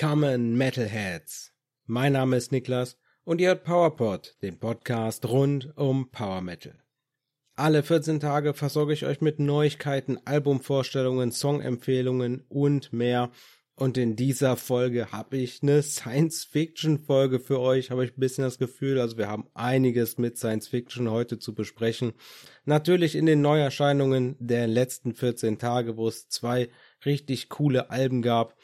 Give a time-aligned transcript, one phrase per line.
[0.00, 1.52] Willkommen Metalheads.
[1.86, 6.78] Mein Name ist Niklas und ihr hört PowerPod, den Podcast rund um Power Metal.
[7.56, 13.32] Alle 14 Tage versorge ich euch mit Neuigkeiten, Albumvorstellungen, Songempfehlungen und mehr.
[13.74, 18.58] Und in dieser Folge habe ich eine Science-Fiction-Folge für euch, habe ich ein bisschen das
[18.58, 19.00] Gefühl.
[19.00, 22.12] Also wir haben einiges mit Science-Fiction heute zu besprechen.
[22.64, 26.68] Natürlich in den Neuerscheinungen der letzten 14 Tage, wo es zwei
[27.04, 28.56] richtig coole Alben gab.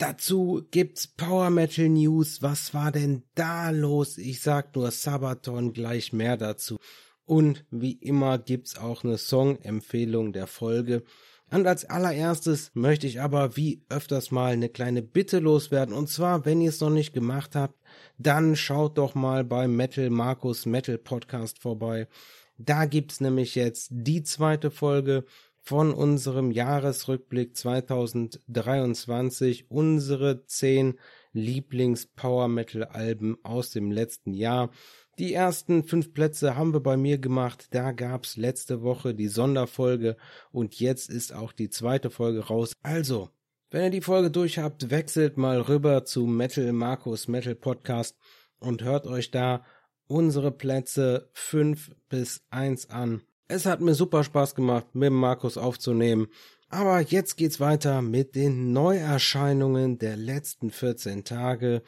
[0.00, 2.40] Dazu gibt's Power Metal News.
[2.40, 4.16] Was war denn da los?
[4.16, 6.78] Ich sag nur Sabaton, gleich mehr dazu.
[7.26, 11.02] Und wie immer gibt's auch eine Song-Empfehlung der Folge.
[11.50, 15.94] Und als allererstes möchte ich aber wie öfters mal eine kleine Bitte loswerden.
[15.94, 17.78] Und zwar, wenn ihr es noch nicht gemacht habt,
[18.16, 22.08] dann schaut doch mal bei Metal Markus Metal Podcast vorbei.
[22.56, 25.26] Da gibt's nämlich jetzt die zweite Folge
[25.62, 30.98] von unserem Jahresrückblick 2023, unsere zehn
[31.32, 34.70] Lieblings-Power Metal Alben aus dem letzten Jahr.
[35.18, 37.68] Die ersten fünf Plätze haben wir bei mir gemacht.
[37.72, 40.16] Da gab's letzte Woche die Sonderfolge
[40.50, 42.72] und jetzt ist auch die zweite Folge raus.
[42.82, 43.28] Also,
[43.70, 48.16] wenn ihr die Folge durch habt, wechselt mal rüber zu Metal Markus Metal Podcast
[48.58, 49.64] und hört euch da
[50.06, 53.22] unsere Plätze fünf bis eins an.
[53.52, 56.28] Es hat mir super Spaß gemacht, mit Markus aufzunehmen.
[56.68, 61.82] Aber jetzt geht's weiter mit den Neuerscheinungen der letzten 14 Tage.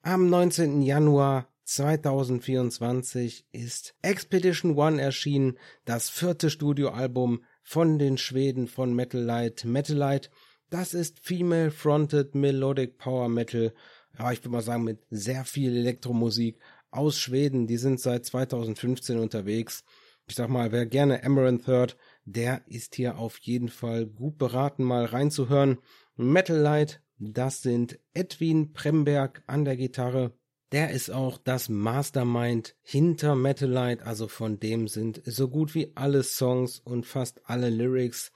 [0.00, 0.80] Am 19.
[0.80, 9.66] Januar 2024 ist Expedition One erschienen, das vierte Studioalbum von den Schweden von Metal Light.
[9.66, 10.30] Metal Light,
[10.70, 13.74] das ist Female Fronted Melodic Power Metal.
[14.18, 16.58] Ja, ich würde mal sagen, mit sehr viel Elektromusik
[16.90, 17.66] aus Schweden.
[17.66, 19.84] Die sind seit 2015 unterwegs.
[20.26, 24.82] Ich sag mal, wer gerne Amaranth hört, der ist hier auf jeden Fall gut beraten,
[24.82, 25.78] mal reinzuhören.
[26.16, 30.32] Metal Light, das sind Edwin Premberg an der Gitarre,
[30.74, 36.24] der ist auch das Mastermind hinter Metalite, also von dem sind so gut wie alle
[36.24, 38.32] Songs und fast alle Lyrics.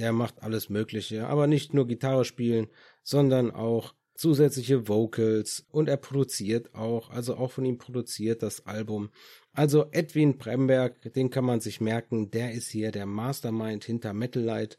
[0.00, 2.66] Der macht alles Mögliche, aber nicht nur Gitarre spielen,
[3.04, 9.10] sondern auch zusätzliche Vocals und er produziert auch, also auch von ihm produziert das Album.
[9.56, 14.76] Also Edwin Bremberg, den kann man sich merken, der ist hier der Mastermind hinter Metalite.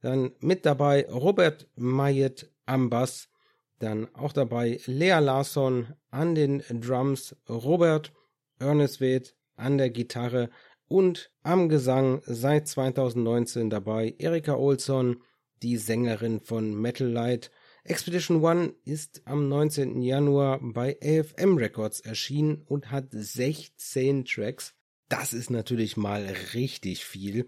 [0.00, 3.28] Dann mit dabei Robert Mayet am Bass,
[3.78, 8.12] dann auch dabei Lea Larsson an den Drums, Robert
[8.58, 10.50] Ernestwed an der Gitarre
[10.88, 15.22] und am Gesang seit 2019 dabei Erika Olsson,
[15.62, 17.52] die Sängerin von Metal Light.
[17.88, 20.02] Expedition One ist am 19.
[20.02, 24.74] Januar bei AFM Records erschienen und hat 16 Tracks.
[25.08, 26.24] Das ist natürlich mal
[26.54, 27.46] richtig viel.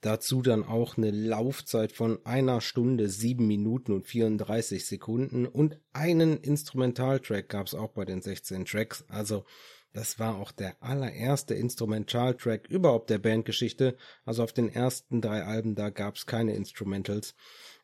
[0.00, 6.36] Dazu dann auch eine Laufzeit von einer Stunde, sieben Minuten und 34 Sekunden und einen
[6.38, 9.04] Instrumentaltrack gab es auch bei den 16 Tracks.
[9.08, 9.44] Also
[9.92, 13.96] das war auch der allererste Instrumentaltrack überhaupt der Bandgeschichte.
[14.24, 17.34] Also auf den ersten drei Alben, da gab es keine Instrumentals.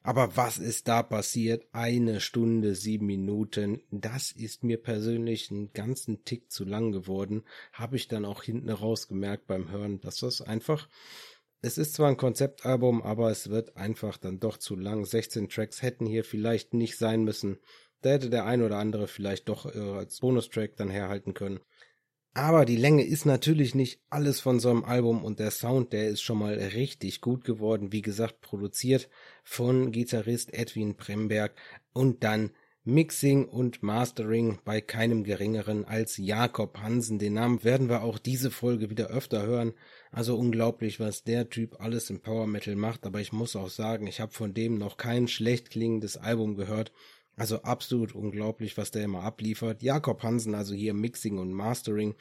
[0.06, 1.66] Aber was ist da passiert?
[1.72, 3.80] Eine Stunde, sieben Minuten.
[3.90, 7.42] Das ist mir persönlich einen ganzen Tick zu lang geworden.
[7.72, 10.88] Habe ich dann auch hinten raus gemerkt beim Hören, dass das einfach
[11.64, 15.06] es ist zwar ein Konzeptalbum, aber es wird einfach dann doch zu lang.
[15.06, 17.58] 16 Tracks hätten hier vielleicht nicht sein müssen.
[18.02, 21.60] Da hätte der ein oder andere vielleicht doch äh, als Bonustrack dann herhalten können.
[22.36, 26.08] Aber die Länge ist natürlich nicht alles von so einem Album und der Sound, der
[26.08, 27.92] ist schon mal richtig gut geworden.
[27.92, 29.08] Wie gesagt, produziert
[29.44, 31.54] von Gitarrist Edwin Bremberg
[31.92, 32.50] und dann
[32.86, 37.20] Mixing und Mastering bei keinem geringeren als Jakob Hansen.
[37.20, 39.72] Den Namen werden wir auch diese Folge wieder öfter hören.
[40.10, 43.06] Also unglaublich, was der Typ alles im Power Metal macht.
[43.06, 46.92] Aber ich muss auch sagen, ich habe von dem noch kein schlecht klingendes Album gehört.
[47.36, 49.82] Also absolut unglaublich, was der immer abliefert.
[49.82, 52.14] Jakob Hansen, also hier Mixing und Mastering.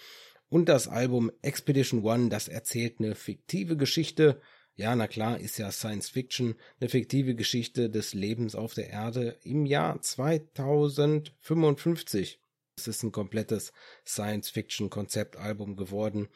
[0.50, 4.40] Und das Album Expedition One, das erzählt eine fiktive Geschichte
[4.76, 9.38] ja, na klar, ist ja Science Fiction eine fiktive Geschichte des Lebens auf der Erde
[9.44, 12.40] im Jahr 2055.
[12.76, 13.72] Es ist ein komplettes
[14.04, 16.28] Science Fiction Konzeptalbum geworden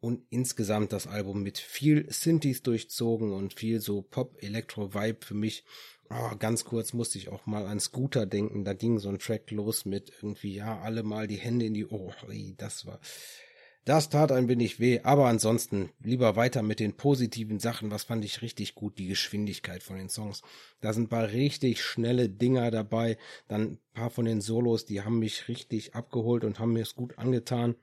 [0.00, 5.62] und insgesamt das Album mit viel Synthes durchzogen und viel so Pop-Elektro-Vibe für mich.
[6.10, 8.64] Oh, ganz kurz musste ich auch mal an Scooter denken.
[8.64, 11.86] Da ging so ein Track los mit irgendwie, ja, alle mal die Hände in die,
[11.86, 12.12] oh,
[12.56, 12.98] das war,
[13.88, 17.90] das tat ein wenig weh, aber ansonsten lieber weiter mit den positiven Sachen.
[17.90, 18.98] Was fand ich richtig gut?
[18.98, 20.42] Die Geschwindigkeit von den Songs.
[20.82, 23.16] Da sind ein paar richtig schnelle Dinger dabei.
[23.48, 26.96] Dann ein paar von den Solos, die haben mich richtig abgeholt und haben mir es
[26.96, 27.76] gut angetan.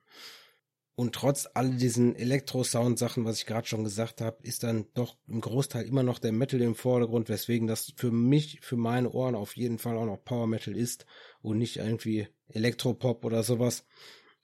[0.95, 5.41] Und trotz all diesen Elektro-Sound-Sachen, was ich gerade schon gesagt habe, ist dann doch im
[5.41, 9.57] Großteil immer noch der Metal im Vordergrund, weswegen das für mich, für meine Ohren auf
[9.57, 11.05] jeden Fall auch noch Power Metal ist
[11.41, 13.85] und nicht irgendwie Elektropop oder sowas.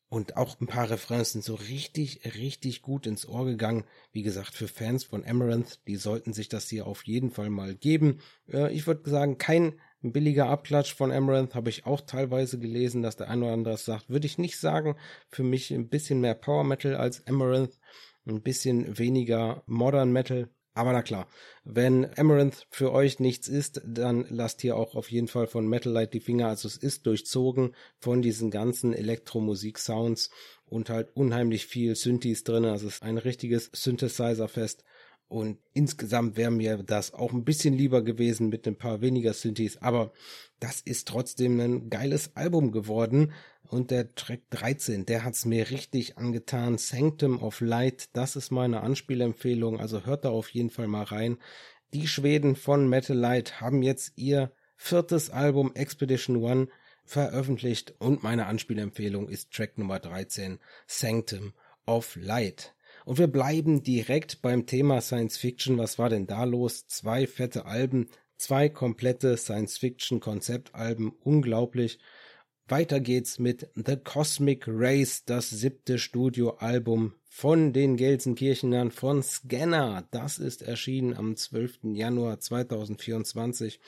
[0.09, 3.85] Und auch ein paar Refrains sind so richtig, richtig gut ins Ohr gegangen.
[4.11, 7.75] Wie gesagt, für Fans von Amaranth, die sollten sich das hier auf jeden Fall mal
[7.75, 8.19] geben.
[8.49, 13.17] Äh, ich würde sagen, kein billiger Abklatsch von Amaranth habe ich auch teilweise gelesen, dass
[13.17, 14.09] der ein oder andere sagt.
[14.09, 14.95] Würde ich nicht sagen.
[15.29, 17.77] Für mich ein bisschen mehr Power Metal als Amaranth.
[18.25, 20.49] Ein bisschen weniger Modern Metal.
[20.73, 21.27] Aber na klar,
[21.65, 25.91] wenn Amaranth für euch nichts ist, dann lasst hier auch auf jeden Fall von Metal
[25.91, 26.47] Light die Finger.
[26.47, 30.29] Also es ist durchzogen von diesen ganzen Elektromusik-Sounds
[30.65, 32.63] und halt unheimlich viel Synthes drin.
[32.63, 34.85] Also es ist ein richtiges Synthesizer-Fest.
[35.31, 39.81] Und insgesamt wäre mir das auch ein bisschen lieber gewesen mit ein paar weniger Synthes.
[39.81, 40.11] Aber
[40.59, 43.31] das ist trotzdem ein geiles Album geworden.
[43.63, 46.77] Und der Track 13, der hat's mir richtig angetan.
[46.77, 49.79] Sanctum of Light, das ist meine Anspielempfehlung.
[49.79, 51.37] Also hört da auf jeden Fall mal rein.
[51.93, 56.67] Die Schweden von Metal Light haben jetzt ihr viertes Album Expedition One
[57.05, 61.53] veröffentlicht und meine Anspielempfehlung ist Track Nummer 13, Sanctum
[61.85, 62.75] of Light.
[63.05, 65.77] Und wir bleiben direkt beim Thema Science Fiction.
[65.77, 66.87] Was war denn da los?
[66.87, 71.99] Zwei fette Alben, zwei komplette Science Fiction Konzeptalben, unglaublich.
[72.67, 80.07] Weiter geht's mit The Cosmic Race, das siebte Studioalbum von den Gelsenkirchenern von Scanner.
[80.11, 81.79] Das ist erschienen am 12.
[81.93, 83.79] Januar 2024.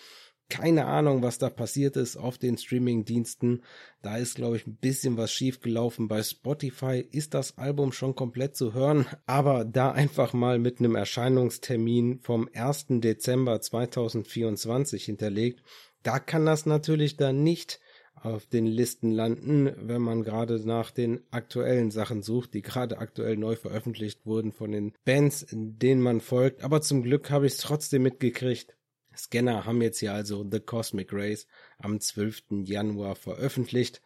[0.49, 3.63] Keine Ahnung, was da passiert ist auf den Streaming-Diensten.
[4.01, 6.07] Da ist, glaube ich, ein bisschen was schief gelaufen.
[6.07, 10.95] Bei Spotify ist das Album schon komplett zu hören, aber da einfach mal mit einem
[10.95, 12.85] Erscheinungstermin vom 1.
[12.89, 15.63] Dezember 2024 hinterlegt.
[16.03, 17.79] Da kann das natürlich dann nicht
[18.23, 23.37] auf den Listen landen, wenn man gerade nach den aktuellen Sachen sucht, die gerade aktuell
[23.37, 26.63] neu veröffentlicht wurden von den Bands, denen man folgt.
[26.63, 28.75] Aber zum Glück habe ich es trotzdem mitgekriegt.
[29.15, 32.63] Scanner haben jetzt hier also The Cosmic Rays am 12.
[32.63, 34.01] Januar veröffentlicht.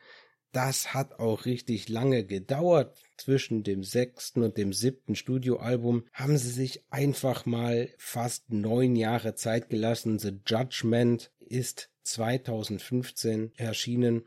[0.51, 2.98] Das hat auch richtig lange gedauert.
[3.18, 9.36] Zwischen dem sechsten und dem siebten Studioalbum haben sie sich einfach mal fast neun Jahre
[9.36, 10.19] Zeit gelassen.
[10.19, 14.24] The Judgment ist 2015 erschienen.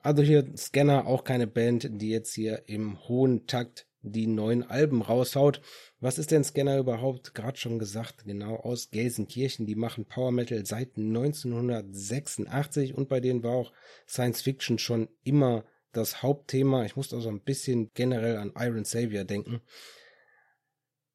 [0.00, 5.02] Also hier Scanner auch keine Band, die jetzt hier im hohen Takt die neuen Alben
[5.02, 5.60] raushaut.
[6.00, 7.34] Was ist denn Scanner überhaupt?
[7.34, 9.66] Gerade schon gesagt, genau aus Gelsenkirchen.
[9.66, 13.72] Die machen Power Metal seit 1986 und bei denen war auch
[14.06, 16.84] Science Fiction schon immer das Hauptthema.
[16.84, 19.60] Ich muss also ein bisschen generell an Iron Savior denken.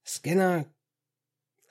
[0.06, 0.73] Scanner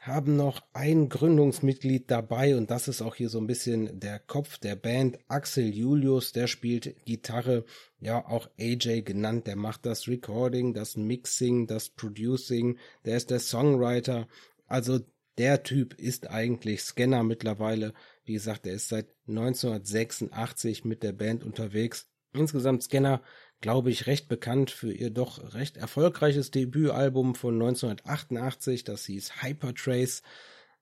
[0.03, 4.59] haben noch ein Gründungsmitglied dabei und das ist auch hier so ein bisschen der Kopf
[4.59, 7.65] der Band, Axel Julius, der spielt Gitarre,
[8.01, 13.39] ja auch AJ genannt, der macht das Recording, das Mixing, das Producing, der ist der
[13.39, 14.27] Songwriter,
[14.67, 14.99] also
[15.39, 17.95] der Typ ist eigentlich Scanner mittlerweile,
[18.25, 22.09] wie gesagt, er ist seit 1986 mit der Band unterwegs.
[22.35, 23.23] Insgesamt Scanner
[23.63, 30.23] glaube ich, recht bekannt für ihr doch recht erfolgreiches Debütalbum von 1988, das hieß Hypertrace.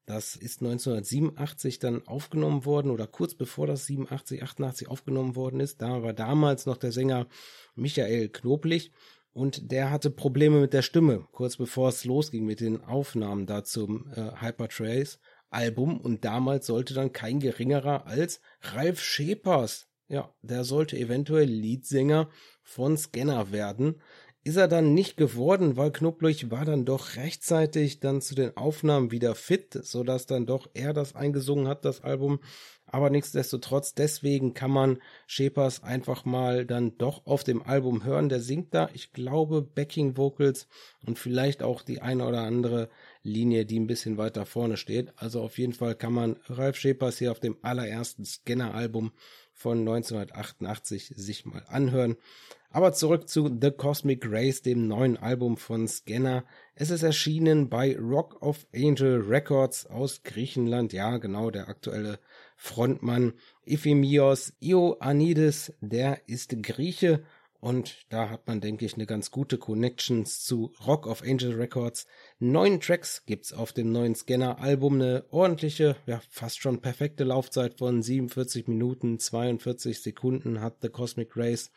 [0.07, 5.83] Das ist 1987 dann aufgenommen worden oder kurz bevor das 87, 88 aufgenommen worden ist.
[5.83, 7.29] Da war damals noch der Sänger
[7.77, 8.91] Michael Knoblich
[9.33, 13.63] und der hatte Probleme mit der Stimme, kurz bevor es losging mit den Aufnahmen da
[13.63, 20.65] zum äh, Hypertrace Album und damals sollte dann kein geringerer als Ralf Schepers ja, der
[20.65, 22.29] sollte eventuell Leadsänger
[22.63, 24.03] von Scanner werden.
[24.43, 29.11] Ist er dann nicht geworden, weil Knoblich war dann doch rechtzeitig dann zu den Aufnahmen
[29.11, 32.41] wieder fit, sodass dann doch er das eingesungen hat, das Album.
[32.87, 34.99] Aber nichtsdestotrotz, deswegen kann man
[35.29, 38.29] Shepers einfach mal dann doch auf dem Album hören.
[38.29, 40.67] Der singt da, ich glaube, Backing Vocals
[41.07, 42.89] und vielleicht auch die eine oder andere
[43.23, 45.13] Linie, die ein bisschen weiter vorne steht.
[45.17, 49.13] Also auf jeden Fall kann man Ralf Shepers hier auf dem allerersten Scanner-Album
[49.61, 52.17] von 1988 sich mal anhören.
[52.71, 56.45] Aber zurück zu The Cosmic Race, dem neuen Album von Scanner.
[56.75, 60.95] Es ist erschienen bei Rock of Angel Records aus Griechenland.
[60.95, 62.19] Ja, genau, der aktuelle
[62.57, 63.35] Frontmann
[63.67, 67.23] Ephemios Ioannidis, der ist Grieche
[67.61, 72.07] und da hat man, denke ich, eine ganz gute Connections zu Rock of Angel Records.
[72.39, 74.95] Neun Tracks gibt's auf dem neuen Scanner-Album.
[74.95, 81.37] Eine ordentliche, ja, fast schon perfekte Laufzeit von 47 Minuten, 42 Sekunden hat The Cosmic
[81.37, 81.71] Race.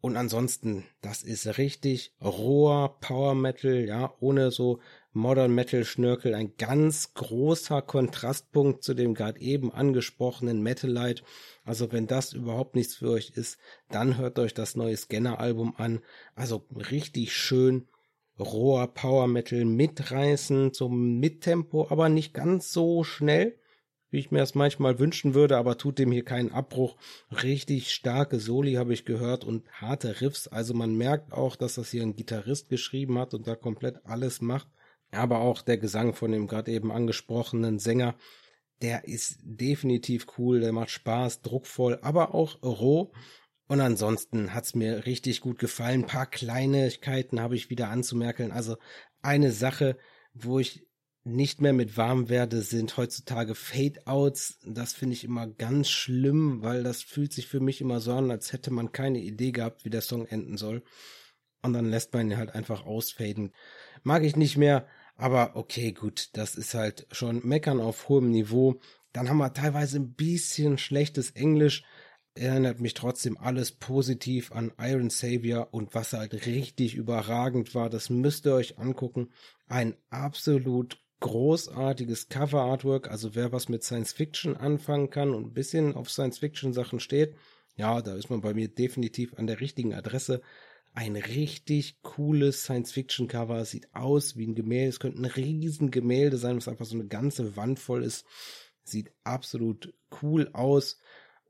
[0.00, 4.80] Und ansonsten, das ist richtig roher Power Metal, ja, ohne so
[5.18, 11.22] Modern Metal Schnörkel, ein ganz großer Kontrastpunkt zu dem gerade eben angesprochenen Metalite.
[11.64, 13.58] Also wenn das überhaupt nichts für euch ist,
[13.90, 16.00] dann hört euch das neue Scanner-Album an.
[16.34, 17.88] Also richtig schön
[18.38, 23.58] roher Power Metal mitreißen, zum Mittempo, aber nicht ganz so schnell
[24.10, 26.96] wie ich mir das manchmal wünschen würde, aber tut dem hier keinen Abbruch.
[27.42, 30.48] Richtig starke Soli habe ich gehört und harte Riffs.
[30.48, 34.40] Also man merkt auch, dass das hier ein Gitarrist geschrieben hat und da komplett alles
[34.40, 34.68] macht.
[35.10, 38.14] Aber auch der Gesang von dem gerade eben angesprochenen Sänger,
[38.82, 43.12] der ist definitiv cool, der macht Spaß, druckvoll, aber auch roh.
[43.66, 46.02] Und ansonsten hat's mir richtig gut gefallen.
[46.02, 48.50] Ein paar Kleinigkeiten habe ich wieder anzumerkeln.
[48.50, 48.76] Also
[49.20, 49.98] eine Sache,
[50.32, 50.86] wo ich
[51.24, 54.60] nicht mehr mit warm werde, sind heutzutage Fade-Outs.
[54.64, 58.30] Das finde ich immer ganz schlimm, weil das fühlt sich für mich immer so an,
[58.30, 60.82] als hätte man keine Idee gehabt, wie der Song enden soll.
[61.62, 63.52] Und dann lässt man ihn halt einfach ausfaden.
[64.02, 64.86] Mag ich nicht mehr,
[65.18, 68.80] aber okay, gut, das ist halt schon Meckern auf hohem Niveau.
[69.12, 71.82] Dann haben wir teilweise ein bisschen schlechtes Englisch.
[72.34, 78.10] Erinnert mich trotzdem alles positiv an Iron Savior und was halt richtig überragend war, das
[78.10, 79.30] müsst ihr euch angucken.
[79.66, 83.10] Ein absolut großartiges Cover-Artwork.
[83.10, 87.34] Also wer was mit Science-Fiction anfangen kann und ein bisschen auf Science-Fiction-Sachen steht,
[87.74, 90.42] ja, da ist man bei mir definitiv an der richtigen Adresse.
[90.94, 93.64] Ein richtig cooles Science-Fiction-Cover.
[93.64, 94.88] Sieht aus wie ein Gemälde.
[94.88, 98.26] Es könnte ein riesen Gemälde sein, was einfach so eine ganze Wand voll ist.
[98.82, 100.98] Sieht absolut cool aus.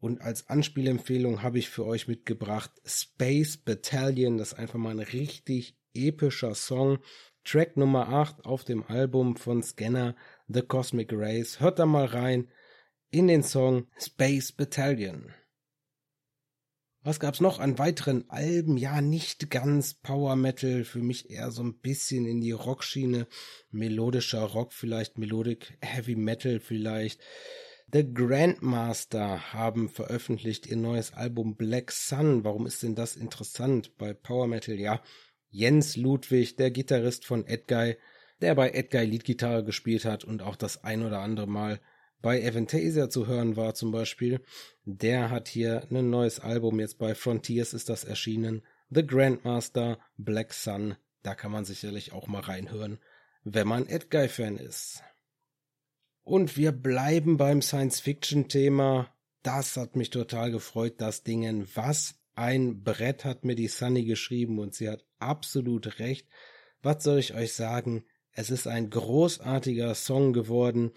[0.01, 4.39] Und als Anspielempfehlung habe ich für euch mitgebracht Space Battalion.
[4.39, 6.99] Das ist einfach mal ein richtig epischer Song.
[7.45, 10.15] Track Nummer 8 auf dem Album von Scanner
[10.49, 11.61] The Cosmic Rays.
[11.61, 12.49] Hört da mal rein
[13.11, 15.33] in den Song Space Battalion.
[17.09, 18.77] Was gab's noch an weiteren Alben?
[18.77, 23.27] Ja, nicht ganz Power Metal, für mich eher so ein bisschen in die Rockschiene,
[23.71, 27.23] melodischer Rock vielleicht, Melodic Heavy Metal vielleicht.
[27.91, 32.45] The Grandmaster haben veröffentlicht ihr neues Album Black Sun.
[32.45, 34.79] Warum ist denn das interessant bei Power Metal?
[34.79, 35.01] Ja,
[35.49, 37.97] Jens Ludwig, der Gitarrist von Edguy,
[38.43, 41.81] der bei Edguy Leadgitarre gespielt hat und auch das ein oder andere Mal
[42.21, 44.41] bei Aventasia zu hören war zum Beispiel,
[44.85, 50.53] der hat hier ein neues Album, jetzt bei Frontiers ist das erschienen, The Grandmaster, Black
[50.53, 52.99] Sun, da kann man sicherlich auch mal reinhören,
[53.45, 55.03] wenn man Edguy-Fan ist.
[56.25, 59.15] Und wir bleiben beim Science-Fiction-Thema.
[59.43, 61.67] Das hat mich total gefreut, das Dingen.
[61.75, 66.29] Was ein Brett hat mir die Sunny geschrieben und sie hat absolut recht.
[66.83, 68.05] Was soll ich euch sagen?
[68.33, 70.93] Es ist ein großartiger Song geworden.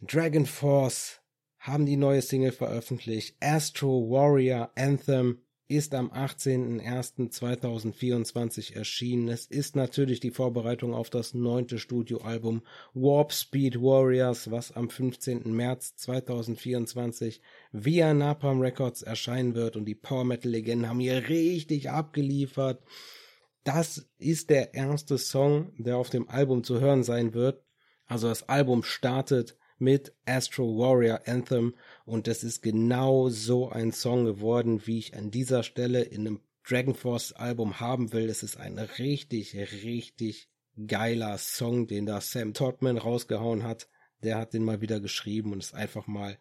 [0.00, 1.20] Dragon Force
[1.58, 3.36] haben die neue Single veröffentlicht.
[3.40, 9.28] Astro Warrior Anthem ist am 18.01.2024 erschienen.
[9.28, 12.60] Es ist natürlich die Vorbereitung auf das neunte Studioalbum
[12.92, 15.50] Warp Speed Warriors, was am 15.
[15.54, 17.40] März 2024
[17.72, 22.82] via Napalm Records erscheinen wird und die Power Metal Legenden haben hier richtig abgeliefert.
[23.64, 27.64] Das ist der erste Song, der auf dem Album zu hören sein wird.
[28.04, 34.24] Also das Album startet mit Astro Warrior Anthem und das ist genau so ein Song
[34.24, 38.28] geworden, wie ich an dieser Stelle in einem Dragon Force Album haben will.
[38.28, 40.48] Es ist ein richtig, richtig
[40.86, 43.88] geiler Song, den da Sam Todman rausgehauen hat.
[44.22, 46.38] Der hat den mal wieder geschrieben und ist einfach mal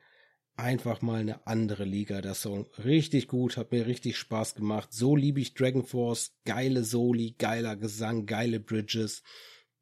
[0.56, 2.68] einfach mal eine andere Liga, der Song.
[2.84, 4.94] Richtig gut, hat mir richtig Spaß gemacht.
[4.94, 6.36] So liebe ich Dragon Force.
[6.46, 9.24] Geile Soli, geiler Gesang, geile Bridges,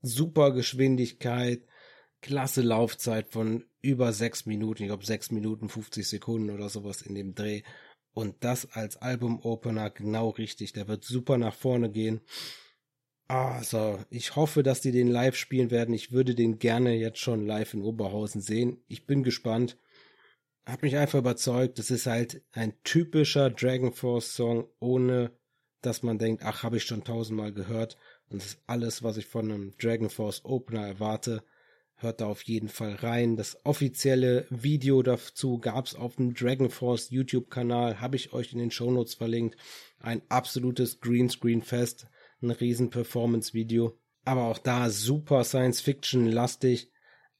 [0.02, 1.66] super Geschwindigkeit,
[2.22, 7.16] klasse Laufzeit von über sechs Minuten, ich glaube sechs Minuten 50 Sekunden oder sowas in
[7.16, 7.64] dem Dreh.
[8.14, 10.74] Und das als Album-Opener genau richtig.
[10.74, 12.22] Der wird super nach vorne gehen.
[13.28, 15.96] Also, ich hoffe, dass die den live spielen werden.
[15.96, 18.84] Ich würde den gerne jetzt schon live in Oberhausen sehen.
[18.90, 19.78] Ich bin gespannt.
[20.66, 21.80] Hat mich einfach überzeugt.
[21.80, 25.32] Das ist halt ein typischer Dragon Force Song, ohne
[25.82, 27.98] dass man denkt, ach, habe ich schon tausendmal gehört.
[28.30, 31.44] Und das ist alles, was ich von einem Dragon Force Opener erwarte.
[32.02, 33.36] Hört da auf jeden Fall rein.
[33.36, 38.02] Das offizielle Video dazu gab's auf dem Dragon Force YouTube-Kanal.
[38.02, 39.56] Habe ich euch in den Shownotes verlinkt.
[40.00, 42.08] Ein absolutes Greenscreen-Fest.
[42.42, 44.00] Ein riesen Performance-Video.
[44.26, 46.90] Aber auch da super Science-Fiction-lastig.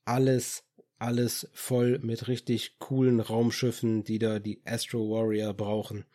[0.06, 0.64] Alles,
[1.00, 6.06] alles voll mit richtig coolen Raumschiffen, die da die Astro Warrior brauchen.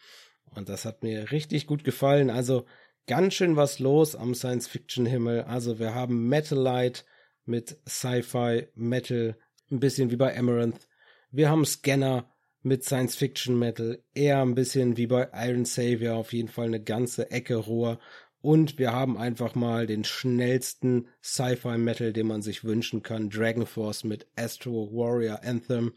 [0.55, 2.31] Und das hat mir richtig gut gefallen.
[2.31, 2.65] Also
[3.09, 5.43] ganz schön was los am Science-Fiction-Himmel.
[5.43, 7.03] Also wir haben Metalite,
[7.47, 9.37] mit Sci-Fi, Metal,
[9.71, 10.89] ein bisschen wie bei Amaranth.
[11.31, 12.31] Wir haben Scanner
[12.63, 17.31] mit Science-Fiction Metal, eher ein bisschen wie bei Iron Savior, auf jeden Fall eine ganze
[17.31, 17.99] Ecke roher.
[18.41, 23.31] Und wir haben einfach mal den schnellsten Sci-Fi-Metal, den man sich wünschen kann.
[23.31, 25.95] Dragon Force mit Astro Warrior Anthem.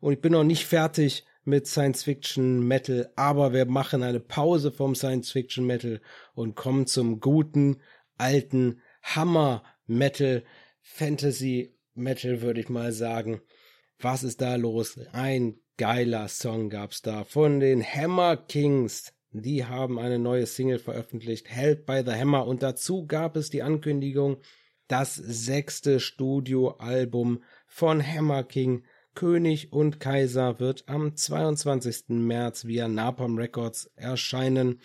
[0.00, 4.70] Und ich bin noch nicht fertig mit Science Fiction Metal, aber wir machen eine Pause
[4.70, 6.00] vom Science Fiction Metal
[6.34, 7.80] und kommen zum guten,
[8.16, 10.44] alten Hammer Metal,
[10.82, 13.40] Fantasy Metal würde ich mal sagen.
[13.98, 14.98] Was ist da los?
[15.12, 19.14] Ein geiler Song gab's da von den Hammer Kings.
[19.30, 23.62] Die haben eine neue Single veröffentlicht, Held by the Hammer, und dazu gab es die
[23.62, 24.38] Ankündigung,
[24.88, 28.84] das sechste Studioalbum von Hammer King
[29.14, 32.08] König und Kaiser wird am 22.
[32.08, 34.80] März via Napalm Records erscheinen.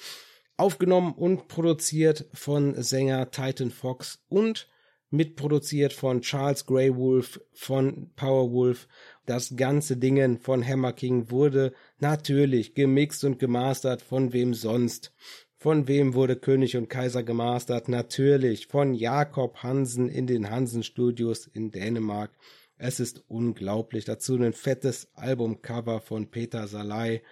[0.58, 4.68] Aufgenommen und produziert von Sänger Titan Fox und
[5.10, 8.88] mitproduziert von Charles Grey Wolf von Powerwolf.
[9.26, 15.14] Das ganze Dingen von Hammer King wurde natürlich gemixt und gemastert von wem sonst.
[15.60, 17.90] Von wem wurde König und Kaiser gemastert?
[17.90, 22.32] Natürlich von Jakob Hansen in den Hansen Studios in Dänemark.
[22.78, 24.06] Es ist unglaublich.
[24.06, 27.24] Dazu ein fettes Albumcover von Peter Salai.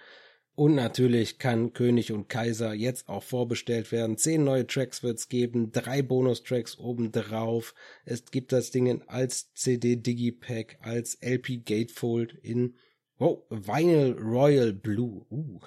[0.56, 4.16] Und natürlich kann König und Kaiser jetzt auch vorbestellt werden.
[4.16, 7.74] Zehn neue Tracks wird es geben, drei Bonustracks obendrauf.
[8.06, 12.74] Es gibt das Ding als CD Digipack, als LP Gatefold in
[13.18, 15.26] oh, Vinyl Royal Blue.
[15.30, 15.60] Uh.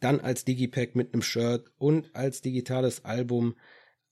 [0.00, 3.54] Dann als Digipack mit einem Shirt und als digitales Album.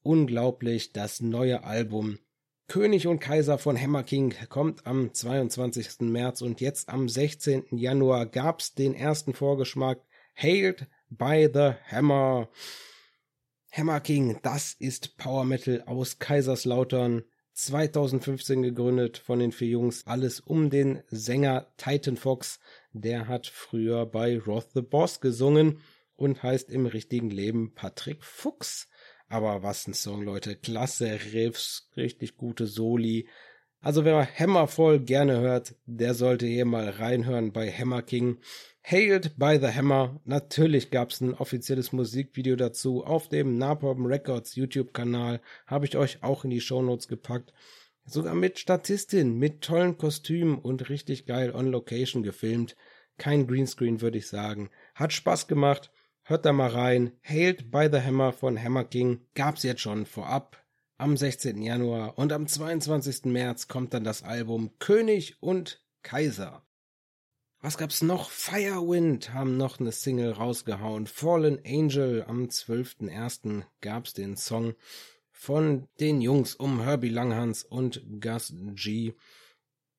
[0.05, 2.19] Unglaublich, das neue Album
[2.67, 6.01] König und Kaiser von Hammer King kommt am 22.
[6.01, 7.67] März und jetzt am 16.
[7.73, 10.01] Januar gab's den ersten Vorgeschmack.
[10.35, 12.49] Hailed by the Hammer.
[13.71, 17.25] Hammer King, das ist Power Metal aus Kaiserslautern.
[17.53, 20.07] 2015 gegründet von den vier Jungs.
[20.07, 22.61] Alles um den Sänger Titan Fox.
[22.93, 25.81] Der hat früher bei Roth the Boss gesungen
[26.17, 28.89] und heißt im richtigen Leben Patrick Fuchs.
[29.29, 30.57] Aber was ein Song, Leute.
[30.57, 33.29] Klasse Riffs, richtig gute Soli.
[33.81, 38.39] Also wer Hammervoll gerne hört, der sollte hier mal reinhören bei Hammer King.
[38.83, 40.21] Hailed by the Hammer.
[40.25, 45.41] Natürlich gab's ein offizielles Musikvideo dazu auf dem Napalm Records YouTube-Kanal.
[45.67, 47.53] Habe ich euch auch in die Shownotes gepackt.
[48.07, 52.77] Sogar mit Statistin, mit tollen Kostümen und richtig geil on Location gefilmt.
[53.17, 54.71] Kein Greenscreen, würde ich sagen.
[54.95, 55.91] Hat Spaß gemacht.
[56.27, 57.13] Hört da mal rein.
[57.23, 60.65] Hailed by the Hammer von Hammer King gab's jetzt schon vorab
[60.97, 61.61] am 16.
[61.61, 63.27] Januar und am 22.
[63.27, 66.65] März kommt dann das Album König und Kaiser.
[67.61, 68.31] Was gab's noch?
[68.31, 71.07] Firewind haben noch eine Single rausgehauen.
[71.07, 73.65] Fallen Angel am 12.01.
[73.83, 74.73] gab's den Song
[75.31, 79.13] von den Jungs um Herbie Langhans und Gus G.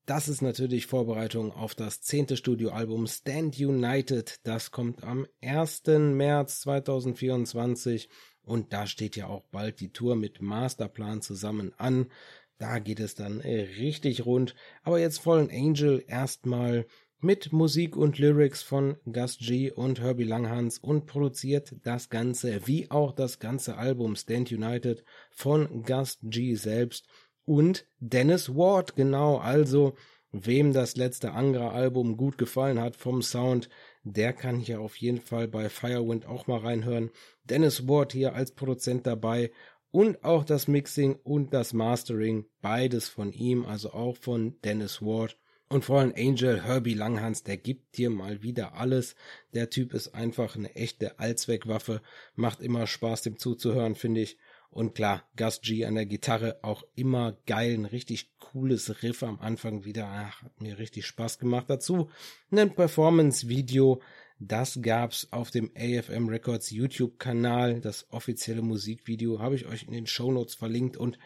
[0.05, 4.39] Das ist natürlich Vorbereitung auf das zehnte Studioalbum Stand United.
[4.43, 5.81] Das kommt am 1.
[5.87, 8.07] März 2024
[8.43, 12.11] und da steht ja auch bald die Tour mit Masterplan zusammen an.
[12.59, 14.53] Da geht es dann richtig rund.
[14.83, 16.85] Aber jetzt Fallen Angel erstmal
[17.19, 22.91] mit Musik und Lyrics von Gus G und Herbie Langhans und produziert das Ganze wie
[22.91, 27.07] auch das ganze Album Stand United von Gus G selbst
[27.45, 29.95] und Dennis Ward, genau, also
[30.31, 33.69] wem das letzte Angra-Album gut gefallen hat vom Sound,
[34.03, 37.10] der kann hier auf jeden Fall bei Firewind auch mal reinhören.
[37.43, 39.51] Dennis Ward hier als Produzent dabei
[39.91, 45.38] und auch das Mixing und das Mastering, beides von ihm, also auch von Dennis Ward.
[45.67, 49.15] Und vor allem Angel Herbie Langhans, der gibt dir mal wieder alles.
[49.53, 52.01] Der Typ ist einfach eine echte Allzweckwaffe,
[52.36, 54.38] macht immer Spaß dem zuzuhören, finde ich.
[54.69, 59.39] Und klar, Gus G an der Gitarre auch immer geil, ein richtig cooles Riff am
[59.39, 60.08] Anfang wieder.
[60.08, 61.65] Ach, hat mir richtig Spaß gemacht.
[61.69, 62.10] Dazu
[62.51, 64.01] ein Performance-Video.
[64.39, 67.80] Das gab's auf dem AFM Records YouTube-Kanal.
[67.80, 70.97] Das offizielle Musikvideo habe ich euch in den Show Notes verlinkt.
[70.97, 71.17] Und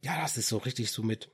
[0.00, 1.30] ja, das ist so richtig so mit,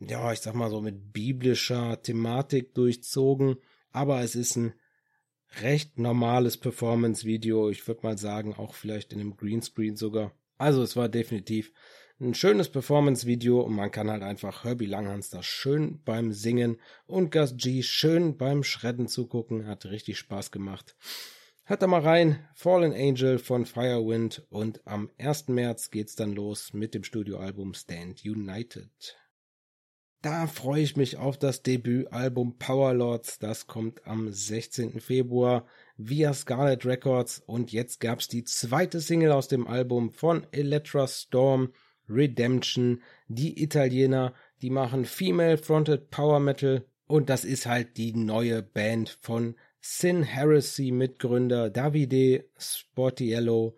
[0.00, 3.56] ja, ich sag mal so mit biblischer Thematik durchzogen.
[3.92, 4.74] Aber es ist ein
[5.60, 7.70] recht normales Performance-Video.
[7.70, 10.32] Ich würde mal sagen, auch vielleicht in einem Greenscreen sogar.
[10.58, 11.72] Also es war definitiv
[12.20, 17.30] ein schönes Performance-Video und man kann halt einfach Herbie Langhans da schön beim Singen und
[17.30, 19.66] Gus G schön beim Schredden zugucken.
[19.68, 20.96] Hat richtig Spaß gemacht.
[21.62, 25.48] Hört da mal rein, Fallen Angel von Firewind und am 1.
[25.48, 29.16] März geht's dann los mit dem Studioalbum Stand United.
[30.20, 33.38] Da freue ich mich auf das Debütalbum Powerlords.
[33.38, 34.98] Das kommt am 16.
[35.00, 35.66] Februar
[35.98, 37.42] via Scarlet Records.
[37.46, 41.72] Und jetzt gab's die zweite Single aus dem Album von Electra Storm,
[42.08, 43.02] Redemption.
[43.26, 44.32] Die Italiener,
[44.62, 46.84] die machen Female Fronted Power Metal.
[47.06, 53.76] Und das ist halt die neue Band von Sin Heresy Mitgründer Davide Sportiello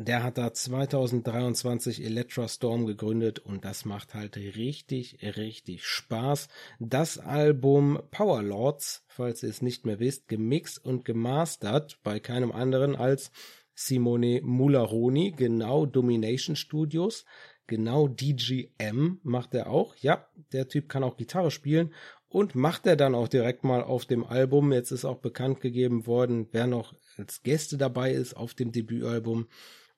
[0.00, 6.48] der hat da 2023 Electra Storm gegründet und das macht halt richtig, richtig Spaß.
[6.78, 12.50] Das Album Power Lords, falls ihr es nicht mehr wisst, gemixt und gemastert bei keinem
[12.50, 13.30] anderen als
[13.74, 17.26] Simone Mularoni, genau Domination Studios,
[17.66, 19.94] genau DGM macht er auch.
[19.96, 21.92] Ja, der Typ kann auch Gitarre spielen
[22.30, 24.72] und macht er dann auch direkt mal auf dem Album.
[24.72, 29.46] Jetzt ist auch bekannt gegeben worden, wer noch als Gäste dabei ist auf dem Debütalbum.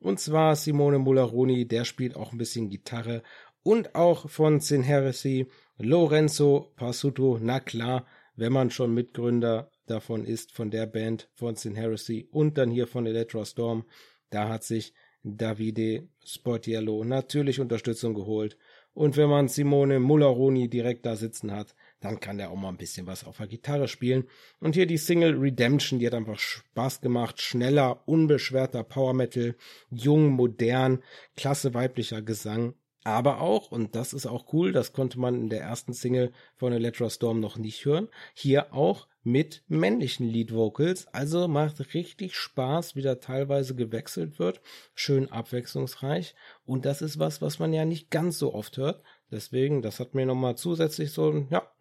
[0.03, 3.23] Und zwar Simone Mularoni, der spielt auch ein bisschen Gitarre.
[3.63, 5.47] Und auch von Sin Heresy,
[5.79, 11.77] Lorenzo Pasuto, na klar, wenn man schon Mitgründer davon ist, von der Band von Sin
[11.77, 13.85] Heresy und dann hier von Electra Storm,
[14.31, 18.57] da hat sich Davide Sportiello natürlich Unterstützung geholt.
[18.95, 22.77] Und wenn man Simone Mularoni direkt da sitzen hat, dann kann der auch mal ein
[22.77, 24.25] bisschen was auf der Gitarre spielen.
[24.61, 27.41] Und hier die Single Redemption, die hat einfach Spaß gemacht.
[27.41, 29.57] Schneller, unbeschwerter Power Metal,
[29.91, 31.03] jung, modern,
[31.37, 32.75] klasse weiblicher Gesang.
[33.05, 36.73] Aber auch, und das ist auch cool, das konnte man in der ersten Single von
[36.73, 41.07] Electra Storm noch nicht hören, hier auch mit männlichen Lead Vocals.
[41.09, 44.61] Also macht richtig Spaß, wie da teilweise gewechselt wird.
[44.95, 46.35] Schön abwechslungsreich.
[46.65, 49.03] Und das ist was, was man ja nicht ganz so oft hört.
[49.31, 51.72] Deswegen, das hat mir nochmal zusätzlich so, ja,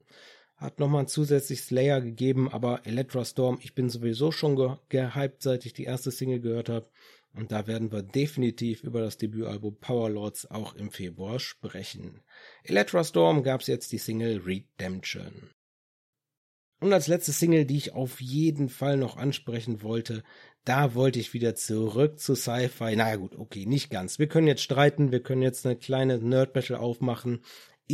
[0.61, 5.41] hat nochmal ein zusätzliches Layer gegeben, aber Electra Storm, ich bin sowieso schon ge gehypt,
[5.41, 6.87] seit ich die erste Single gehört habe.
[7.33, 12.21] Und da werden wir definitiv über das Debütalbum Power Lords auch im Februar sprechen.
[12.63, 15.49] Electra Storm gab's jetzt die Single Redemption.
[16.81, 20.23] Und als letzte Single, die ich auf jeden Fall noch ansprechen wollte,
[20.65, 22.95] da wollte ich wieder zurück zu Sci-Fi.
[22.95, 24.19] Naja gut, okay, nicht ganz.
[24.19, 27.41] Wir können jetzt streiten, wir können jetzt eine kleine Nerd-Battle aufmachen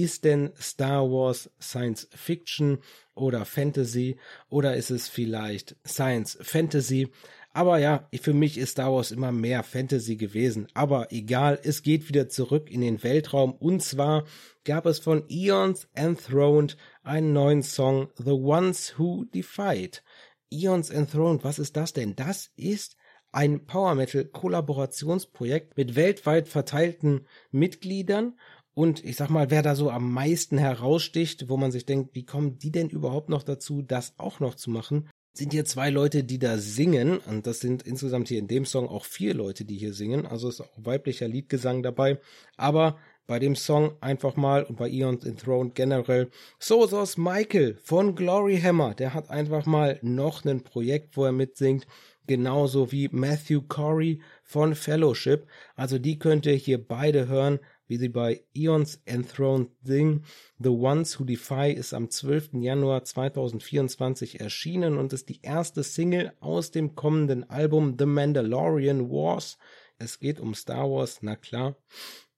[0.02, 2.80] ist denn Star Wars Science Fiction
[3.16, 4.18] oder Fantasy
[4.50, 7.10] oder ist es vielleicht Science Fantasy?
[7.54, 10.68] Aber ja, für mich ist Star Wars immer mehr Fantasy gewesen.
[10.76, 13.54] Aber egal, es geht wieder zurück in den Weltraum.
[13.54, 14.26] Und zwar
[14.64, 20.04] gab es von Eons Enthroned einen neuen Song, The Ones Who Defied.
[20.52, 22.16] Eons Enthroned, was ist das denn?
[22.16, 22.96] Das ist
[23.32, 28.38] ein Power Metal Kollaborationsprojekt mit weltweit verteilten Mitgliedern
[28.78, 32.28] und ich sag mal, wer da so am meisten heraussticht, wo man sich denkt, wie
[32.28, 36.24] kommen die denn überhaupt noch dazu, das auch noch zu machen, sind hier zwei Leute,
[36.24, 37.18] die da singen.
[37.18, 40.28] Und das sind insgesamt hier in dem Song auch vier Leute, die hier singen.
[40.28, 42.20] Also ist auch weiblicher Liedgesang dabei.
[42.56, 46.30] Aber bei dem Song einfach mal und bei Eons Enthroned generell.
[46.60, 51.88] Sosos Michael von Glory Hammer, der hat einfach mal noch ein Projekt, wo er mitsingt.
[52.28, 55.48] Genauso wie Matthew Corey von Fellowship.
[55.76, 60.26] Also die könnt ihr hier beide hören wie sie bei Eons Enthroned singen.
[60.60, 62.50] The Ones Who Defy ist am 12.
[62.54, 69.58] Januar 2024 erschienen und ist die erste Single aus dem kommenden Album The Mandalorian Wars.
[69.98, 71.76] Es geht um Star Wars, na klar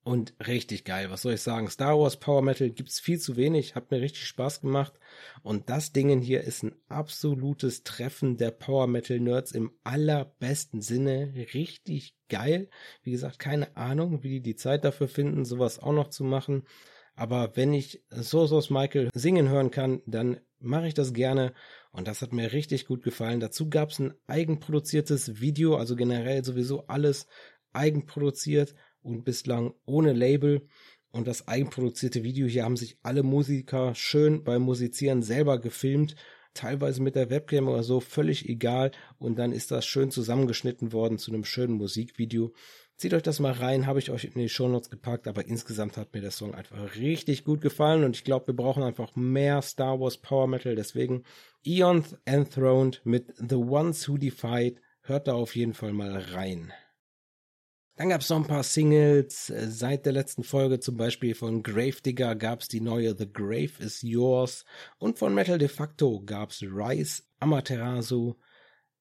[0.03, 1.09] und richtig geil.
[1.09, 1.69] Was soll ich sagen?
[1.69, 4.93] Star Wars Power Metal gibt's viel zu wenig, hat mir richtig Spaß gemacht
[5.43, 11.33] und das Ding hier ist ein absolutes Treffen der Power Metal Nerds im allerbesten Sinne,
[11.53, 12.69] richtig geil.
[13.03, 16.63] Wie gesagt, keine Ahnung, wie die die Zeit dafür finden, sowas auch noch zu machen,
[17.15, 21.53] aber wenn ich Sosos Michael singen hören kann, dann mache ich das gerne
[21.91, 23.41] und das hat mir richtig gut gefallen.
[23.41, 27.27] Dazu gab's ein eigenproduziertes Video, also generell sowieso alles
[27.73, 30.67] eigenproduziert und bislang ohne Label.
[31.11, 36.15] Und das eigenproduzierte Video hier haben sich alle Musiker schön beim Musizieren selber gefilmt,
[36.53, 38.91] teilweise mit der Webcam oder so, völlig egal.
[39.17, 42.53] Und dann ist das schön zusammengeschnitten worden zu einem schönen Musikvideo.
[42.99, 46.13] Zieht euch das mal rein, habe ich euch in die Shownotes gepackt, aber insgesamt hat
[46.13, 50.01] mir der Song einfach richtig gut gefallen und ich glaube, wir brauchen einfach mehr Star
[50.01, 51.23] Wars Power Metal, deswegen
[51.65, 56.73] Eons Enthroned mit The Ones Who Defied, hört da auf jeden Fall mal rein.
[57.99, 59.49] Dann gab es noch ein paar Singles.
[59.49, 63.73] Äh, seit der letzten Folge zum Beispiel von Gravedigger gab es die neue The Grave
[63.79, 64.63] is Yours
[64.99, 68.35] und von Metal de facto gab es Rise Amaterasu.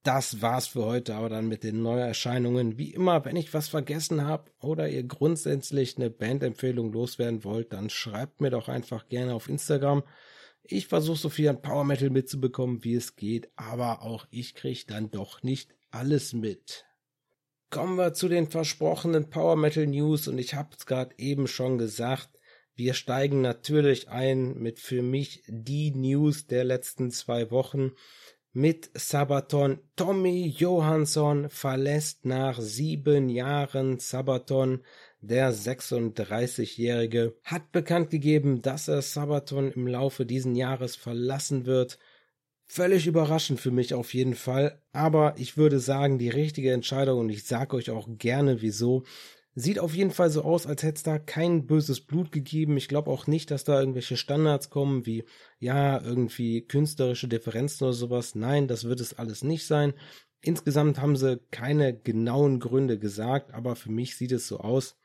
[0.03, 2.77] Das war's für heute, aber dann mit den Neuerscheinungen.
[2.77, 7.91] Wie immer, wenn ich was vergessen habe oder ihr grundsätzlich eine Bandempfehlung loswerden wollt, dann
[7.91, 10.03] schreibt mir doch einfach gerne auf Instagram.
[10.65, 14.83] Ich versuche so viel an Power Metal mitzubekommen, wie es geht, aber auch ich kriege
[14.89, 16.88] dann doch nicht alles mit.
[17.71, 21.77] Kommen wir zu den versprochenen Power Metal News und ich habe es gerade eben schon
[21.77, 22.31] gesagt,
[22.75, 27.93] wir steigen natürlich ein mit für mich die News der letzten zwei Wochen
[28.55, 29.81] mit Sabaton.
[29.97, 34.83] Tommy Johansson verlässt nach sieben Jahren Sabaton.
[35.21, 41.99] Der 36-Jährige hat bekannt gegeben, dass er Sabaton im Laufe diesen Jahres verlassen wird
[42.71, 47.31] Völlig überraschend für mich auf jeden Fall, aber ich würde sagen, die richtige Entscheidung und
[47.31, 49.05] ich sage euch auch gerne wieso.
[49.55, 52.77] Sieht auf jeden Fall so aus, als hätte es da kein böses Blut gegeben.
[52.77, 55.25] Ich glaube auch nicht, dass da irgendwelche Standards kommen, wie
[55.59, 58.35] ja, irgendwie künstlerische Differenzen oder sowas.
[58.35, 59.95] Nein, das wird es alles nicht sein.
[60.43, 64.97] Insgesamt haben sie keine genauen Gründe gesagt, aber für mich sieht es so aus,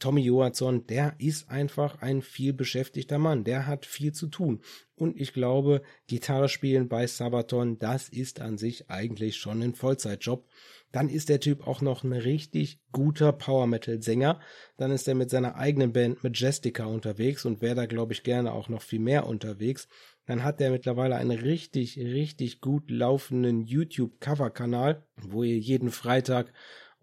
[0.00, 3.44] Tommy Johansson, der ist einfach ein viel beschäftigter Mann.
[3.44, 4.60] Der hat viel zu tun.
[4.96, 10.46] Und ich glaube, Gitarre spielen bei Sabaton, das ist an sich eigentlich schon ein Vollzeitjob.
[10.92, 14.40] Dann ist der Typ auch noch ein richtig guter Power Metal Sänger.
[14.76, 18.52] Dann ist er mit seiner eigenen Band Majestica unterwegs und wäre da, glaube ich, gerne
[18.52, 19.86] auch noch viel mehr unterwegs.
[20.26, 26.52] Dann hat er mittlerweile einen richtig, richtig gut laufenden YouTube-Cover-Kanal, wo ihr jeden Freitag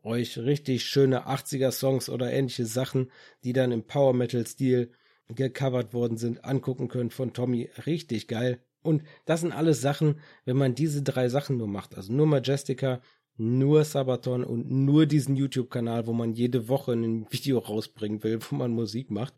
[0.07, 3.11] euch richtig schöne 80er Songs oder ähnliche Sachen,
[3.43, 4.91] die dann im Power Metal Stil
[5.29, 7.69] gecovert worden sind, angucken könnt von Tommy.
[7.85, 8.59] Richtig geil.
[8.81, 13.01] Und das sind alles Sachen, wenn man diese drei Sachen nur macht, also nur Majestica,
[13.35, 18.55] nur Sabaton und nur diesen YouTube-Kanal, wo man jede Woche ein Video rausbringen will, wo
[18.55, 19.33] man Musik macht,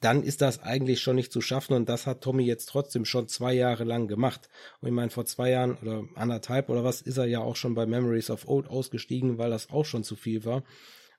[0.00, 3.28] dann ist das eigentlich schon nicht zu schaffen und das hat Tommy jetzt trotzdem schon
[3.28, 4.48] zwei Jahre lang gemacht.
[4.80, 7.74] Und ich meine, vor zwei Jahren oder anderthalb oder was ist er ja auch schon
[7.74, 10.64] bei Memories of Old ausgestiegen, weil das auch schon zu viel war.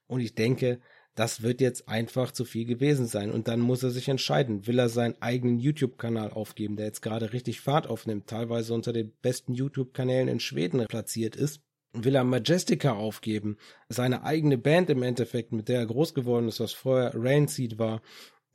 [0.08, 0.80] Und ich denke,
[1.18, 3.32] das wird jetzt einfach zu viel gewesen sein.
[3.32, 7.34] Und dann muss er sich entscheiden, will er seinen eigenen YouTube-Kanal aufgeben, der jetzt gerade
[7.34, 11.62] richtig Fahrt aufnimmt, teilweise unter den besten YouTube-Kanälen in Schweden platziert ist.
[11.94, 13.58] Will er Majestica aufgeben,
[13.90, 18.02] seine eigene Band im Endeffekt, mit der er groß geworden ist, was vorher Rainseed war,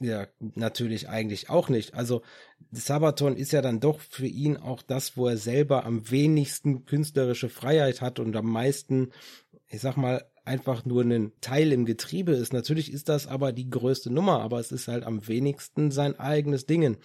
[0.02, 1.94] ja, natürlich eigentlich auch nicht.
[1.94, 2.22] Also
[2.70, 7.48] Sabaton ist ja dann doch für ihn auch das, wo er selber am wenigsten künstlerische
[7.48, 9.10] Freiheit hat und am meisten,
[9.68, 12.52] ich sag mal, einfach nur ein Teil im Getriebe ist.
[12.52, 16.66] Natürlich ist das aber die größte Nummer, aber es ist halt am wenigsten sein eigenes
[16.66, 16.96] Dingen.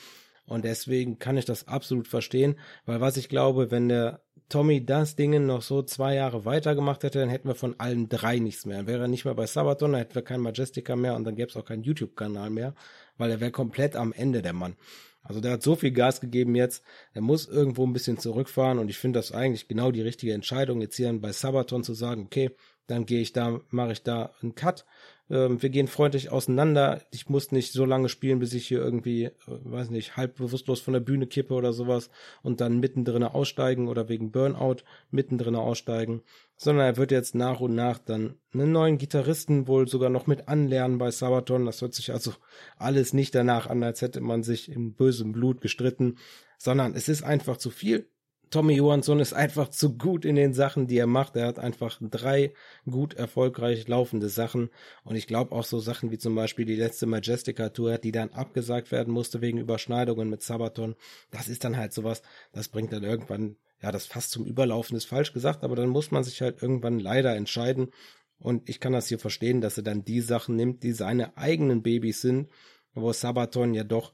[0.46, 5.16] Und deswegen kann ich das absolut verstehen, weil was ich glaube, wenn der Tommy das
[5.16, 8.78] Ding noch so zwei Jahre weitergemacht hätte, dann hätten wir von allen drei nichts mehr.
[8.78, 11.36] Dann wäre er nicht mehr bei Sabaton, dann hätten wir keinen Majestica mehr und dann
[11.36, 12.74] gäbe es auch keinen YouTube-Kanal mehr,
[13.18, 14.76] weil er wäre komplett am Ende der Mann.
[15.24, 16.84] Also der hat so viel Gas gegeben jetzt,
[17.14, 20.80] er muss irgendwo ein bisschen zurückfahren und ich finde das eigentlich genau die richtige Entscheidung,
[20.80, 22.52] jetzt hier bei Sabaton zu sagen, okay,
[22.88, 24.86] dann gehe ich da, mache ich da einen Cut.
[25.30, 27.02] Ähm, wir gehen freundlich auseinander.
[27.12, 30.80] Ich muss nicht so lange spielen, bis ich hier irgendwie, äh, weiß nicht, halb bewusstlos
[30.80, 32.10] von der Bühne kippe oder sowas
[32.44, 34.78] und dann mittendrin aussteigen oder wegen Burnout
[35.12, 36.22] mittendrin aussteigen,
[36.56, 40.48] sondern er wird jetzt nach und nach dann einen neuen Gitarristen wohl sogar noch mit
[40.48, 41.66] anlernen bei Sabaton.
[41.66, 42.34] Das hört sich also
[42.78, 46.18] alles nicht danach an, als hätte man sich in bösem Blut gestritten,
[46.58, 48.10] sondern es ist einfach zu viel
[48.50, 51.36] Tommy Johansson ist einfach zu gut in den Sachen, die er macht.
[51.36, 52.54] Er hat einfach drei
[52.90, 54.70] gut erfolgreich laufende Sachen.
[55.04, 58.30] Und ich glaube auch so Sachen wie zum Beispiel die letzte Majestica Tour, die dann
[58.30, 60.96] abgesagt werden musste wegen Überschneidungen mit Sabaton.
[61.32, 62.22] Das ist dann halt sowas,
[62.54, 66.12] das bringt dann irgendwann, ja, das fast zum Überlaufen ist falsch gesagt, aber dann muss
[66.12, 67.92] man sich halt irgendwann leider entscheiden.
[68.40, 71.82] Und ich kann das hier verstehen, dass er dann die Sachen nimmt, die seine eigenen
[71.82, 72.50] Babys sind,
[72.94, 74.14] wo Sabaton ja doch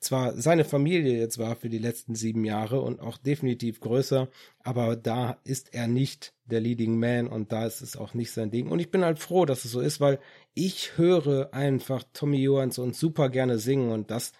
[0.00, 4.28] zwar seine Familie jetzt war für die letzten sieben Jahre und auch definitiv größer,
[4.60, 8.50] aber da ist er nicht der Leading Man und da ist es auch nicht sein
[8.50, 8.68] Ding.
[8.68, 10.18] Und ich bin halt froh, dass es so ist, weil
[10.54, 14.32] ich höre einfach Tommy Johansson super gerne singen und das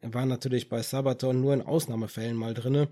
[0.00, 2.88] war natürlich bei Sabaton nur in Ausnahmefällen mal drinne.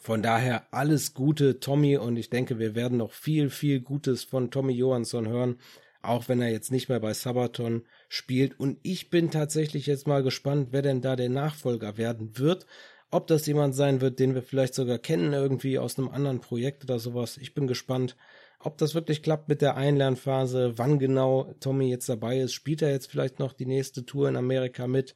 [0.00, 4.50] Von daher alles Gute, Tommy, und ich denke, wir werden noch viel, viel Gutes von
[4.50, 5.58] Tommy Johansson hören
[6.02, 8.58] auch wenn er jetzt nicht mehr bei Sabaton spielt.
[8.58, 12.66] Und ich bin tatsächlich jetzt mal gespannt, wer denn da der Nachfolger werden wird.
[13.10, 16.84] Ob das jemand sein wird, den wir vielleicht sogar kennen, irgendwie aus einem anderen Projekt
[16.84, 17.38] oder sowas.
[17.38, 18.16] Ich bin gespannt,
[18.60, 22.52] ob das wirklich klappt mit der Einlernphase, wann genau Tommy jetzt dabei ist.
[22.52, 25.14] Spielt er jetzt vielleicht noch die nächste Tour in Amerika mit?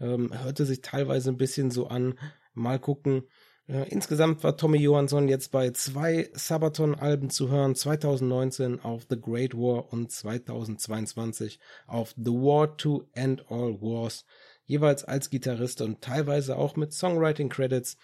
[0.00, 2.18] Ähm, hörte sich teilweise ein bisschen so an.
[2.52, 3.24] Mal gucken.
[3.70, 9.54] Äh, insgesamt war Tommy Johansson jetzt bei zwei Sabaton-Alben zu hören, 2019 auf The Great
[9.54, 14.24] War und 2022 auf The War to End All Wars,
[14.64, 17.96] jeweils als Gitarrist und teilweise auch mit Songwriting-Credits.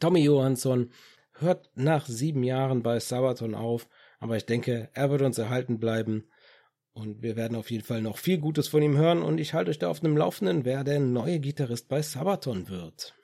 [0.00, 0.90] Tommy Johansson
[1.38, 6.24] hört nach sieben Jahren bei Sabaton auf, aber ich denke, er wird uns erhalten bleiben.
[6.94, 9.70] Und wir werden auf jeden Fall noch viel Gutes von ihm hören und ich halte
[9.70, 13.14] euch da auf dem Laufenden, wer der neue Gitarrist bei Sabaton wird.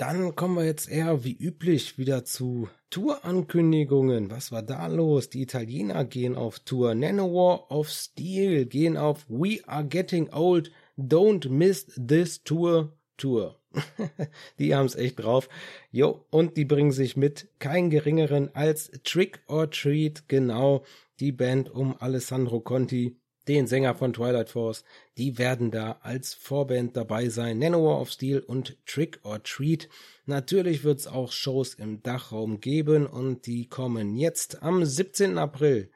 [0.00, 4.30] Dann kommen wir jetzt eher wie üblich wieder zu Tour-Ankündigungen.
[4.30, 5.28] Was war da los?
[5.28, 6.94] Die Italiener gehen auf Tour.
[6.94, 10.72] Nanowar of Steel gehen auf We Are Getting Old.
[10.96, 13.60] Don't Miss This Tour Tour.
[14.58, 15.50] die haben es echt drauf.
[15.90, 20.82] Jo, und die bringen sich mit kein geringeren als Trick or Treat, genau,
[21.20, 23.19] die Band um Alessandro Conti,
[23.50, 24.84] den Sänger von Twilight Force.
[25.18, 27.58] Die werden da als Vorband dabei sein.
[27.58, 29.88] Nanowar of Steel und Trick or Treat.
[30.26, 35.36] Natürlich wird es auch Shows im Dachraum geben und die kommen jetzt am 17.
[35.38, 35.90] April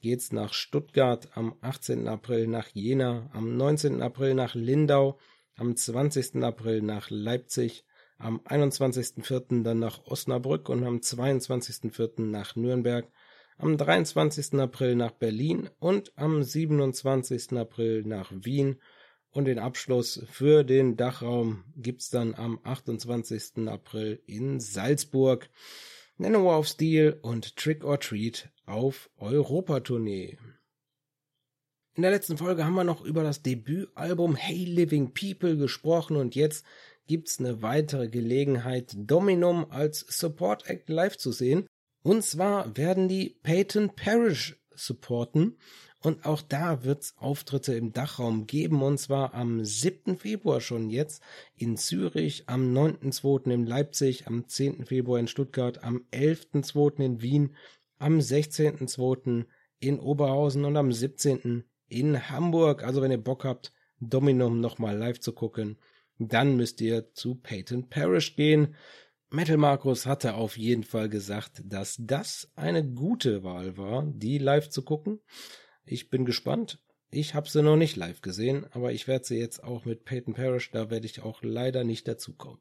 [0.00, 2.08] geht's nach Stuttgart, am 18.
[2.08, 4.00] April nach Jena, am 19.
[4.00, 5.18] April nach Lindau,
[5.56, 6.42] am 20.
[6.42, 7.84] April nach Leipzig,
[8.18, 9.62] am 21.04.
[9.62, 12.22] dann nach Osnabrück und am 22.04.
[12.22, 13.06] nach Nürnberg
[13.60, 14.54] am 23.
[14.54, 17.52] April nach Berlin und am 27.
[17.52, 18.80] April nach Wien.
[19.32, 23.68] Und den Abschluss für den Dachraum gibt's dann am 28.
[23.68, 25.50] April in Salzburg.
[26.16, 30.38] Nanowar of Steel und Trick or Treat auf Europatournee.
[31.94, 36.34] In der letzten Folge haben wir noch über das Debütalbum Hey Living People gesprochen und
[36.34, 36.64] jetzt
[37.06, 41.66] gibt's eine weitere Gelegenheit, Dominum als Support Act live zu sehen.
[42.02, 45.58] Und zwar werden die Peyton Parish supporten
[46.02, 50.16] und auch da wird's Auftritte im Dachraum geben und zwar am 7.
[50.16, 51.22] Februar schon jetzt
[51.56, 53.50] in Zürich, am 9.2.
[53.50, 54.86] in Leipzig, am 10.
[54.86, 57.04] Februar in Stuttgart, am 11.2.
[57.04, 57.54] in Wien,
[57.98, 59.44] am 16.2.
[59.78, 61.64] in Oberhausen und am 17.
[61.88, 62.82] in Hamburg.
[62.82, 65.76] Also wenn ihr Bock habt, Dominum nochmal live zu gucken,
[66.18, 68.74] dann müsst ihr zu Peyton Parish gehen.
[69.32, 74.70] Metal Markus hatte auf jeden Fall gesagt, dass das eine gute Wahl war, die live
[74.70, 75.20] zu gucken.
[75.84, 76.82] Ich bin gespannt.
[77.12, 80.34] Ich habe sie noch nicht live gesehen, aber ich werde sie jetzt auch mit Peyton
[80.34, 82.60] Parrish, da werde ich auch leider nicht dazukommen.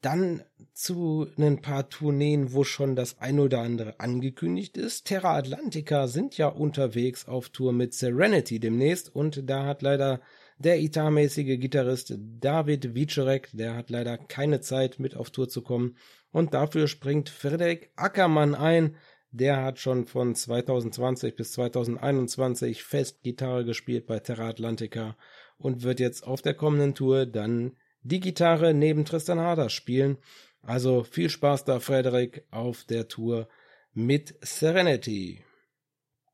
[0.00, 5.06] Dann zu ein paar Tourneen, wo schon das ein oder andere angekündigt ist.
[5.06, 10.22] Terra Atlantica sind ja unterwegs auf Tour mit Serenity demnächst und da hat leider
[10.58, 15.96] der etatmäßige Gitarrist David Wiczorek, der hat leider keine Zeit mit auf Tour zu kommen
[16.30, 18.96] und dafür springt Frederik Ackermann ein.
[19.30, 25.16] Der hat schon von 2020 bis 2021 fest Gitarre gespielt bei Terra Atlantica
[25.58, 30.18] und wird jetzt auf der kommenden Tour dann die Gitarre neben Tristan Harder spielen.
[30.62, 33.48] Also viel Spaß da, Frederik, auf der Tour
[33.92, 35.44] mit Serenity.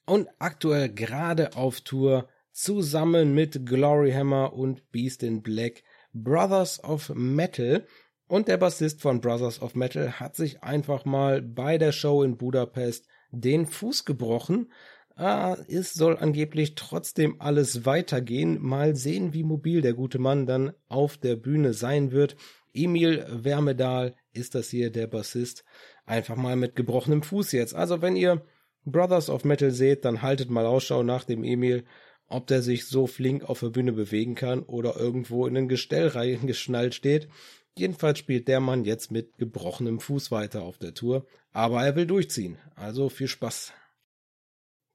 [0.06, 5.82] Und aktuell gerade auf Tour zusammen mit Gloryhammer und Beast in Black
[6.14, 7.84] Brothers of Metal.
[8.26, 12.38] Und der Bassist von Brothers of Metal hat sich einfach mal bei der Show in
[12.38, 14.72] Budapest den Fuß gebrochen.
[15.16, 18.62] Ah, es soll angeblich trotzdem alles weitergehen.
[18.62, 22.36] Mal sehen, wie mobil der gute Mann dann auf der Bühne sein wird.
[22.72, 25.64] Emil Wärmedal ist das hier, der Bassist.
[26.06, 27.74] Einfach mal mit gebrochenem Fuß jetzt.
[27.74, 28.44] Also wenn ihr
[28.84, 31.84] Brothers of Metal seht, dann haltet mal Ausschau nach dem Emil
[32.28, 36.08] ob der sich so flink auf der Bühne bewegen kann oder irgendwo in den Gestell
[36.08, 37.28] reingeschnallt steht.
[37.76, 42.06] Jedenfalls spielt der Mann jetzt mit gebrochenem Fuß weiter auf der Tour, aber er will
[42.06, 42.58] durchziehen.
[42.76, 43.72] Also viel Spaß.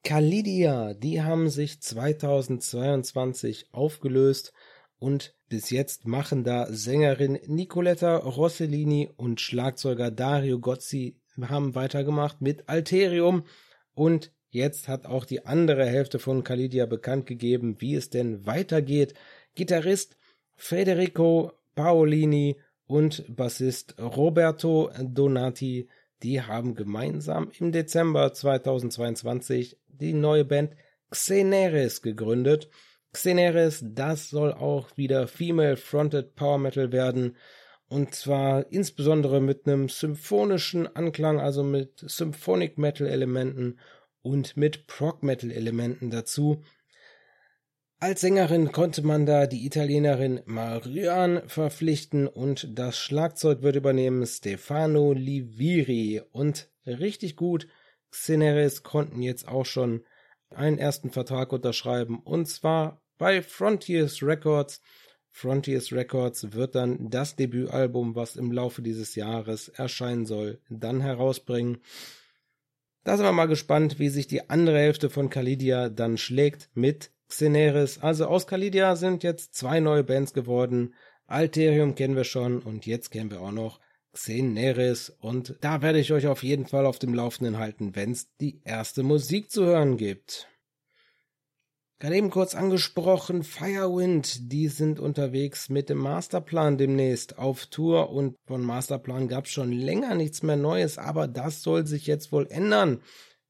[0.03, 4.53] Kalidia, die haben sich 2022 aufgelöst
[4.97, 12.67] und bis jetzt machen da Sängerin Nicoletta Rossellini und Schlagzeuger Dario Gozzi haben weitergemacht mit
[12.67, 13.45] Alterium
[13.93, 19.13] und Jetzt hat auch die andere Hälfte von Kalidia bekannt gegeben, wie es denn weitergeht.
[19.53, 20.17] Gitarrist
[20.55, 22.57] Federico Paolini
[22.87, 25.87] und Bassist Roberto Donati,
[26.23, 30.73] die haben gemeinsam im Dezember 2022 die neue Band
[31.11, 32.69] Xeneres gegründet.
[33.13, 37.37] Xeneres, das soll auch wieder Female-Fronted Power Metal werden.
[37.87, 43.79] Und zwar insbesondere mit einem symphonischen Anklang, also mit Symphonic Metal Elementen
[44.21, 46.63] und mit Prog-Metal-Elementen dazu.
[48.01, 55.11] Als Sängerin konnte man da die Italienerin Marian verpflichten und das Schlagzeug wird übernehmen Stefano
[55.11, 56.21] Liviri.
[56.31, 57.67] Und richtig gut,
[58.09, 60.05] Xeneres konnten jetzt auch schon
[60.49, 64.81] einen ersten Vertrag unterschreiben und zwar bei Frontiers Records.
[65.29, 71.79] Frontiers Records wird dann das Debütalbum, was im Laufe dieses Jahres erscheinen soll, dann herausbringen.
[73.03, 77.11] Da sind wir mal gespannt, wie sich die andere Hälfte von Kalidia dann schlägt mit
[77.29, 77.99] Xeneris.
[77.99, 80.93] Also aus Kalidia sind jetzt zwei neue Bands geworden.
[81.27, 83.79] Alterium kennen wir schon und jetzt kennen wir auch noch
[84.13, 88.35] Xeneris und da werde ich euch auf jeden Fall auf dem Laufenden halten, wenn es
[88.37, 90.47] die erste Musik zu hören gibt.
[91.99, 98.37] Gerade eben kurz angesprochen, Firewind, die sind unterwegs mit dem Masterplan demnächst auf Tour und
[98.47, 103.01] von Masterplan gab's schon länger nichts mehr Neues, aber das soll sich jetzt wohl ändern.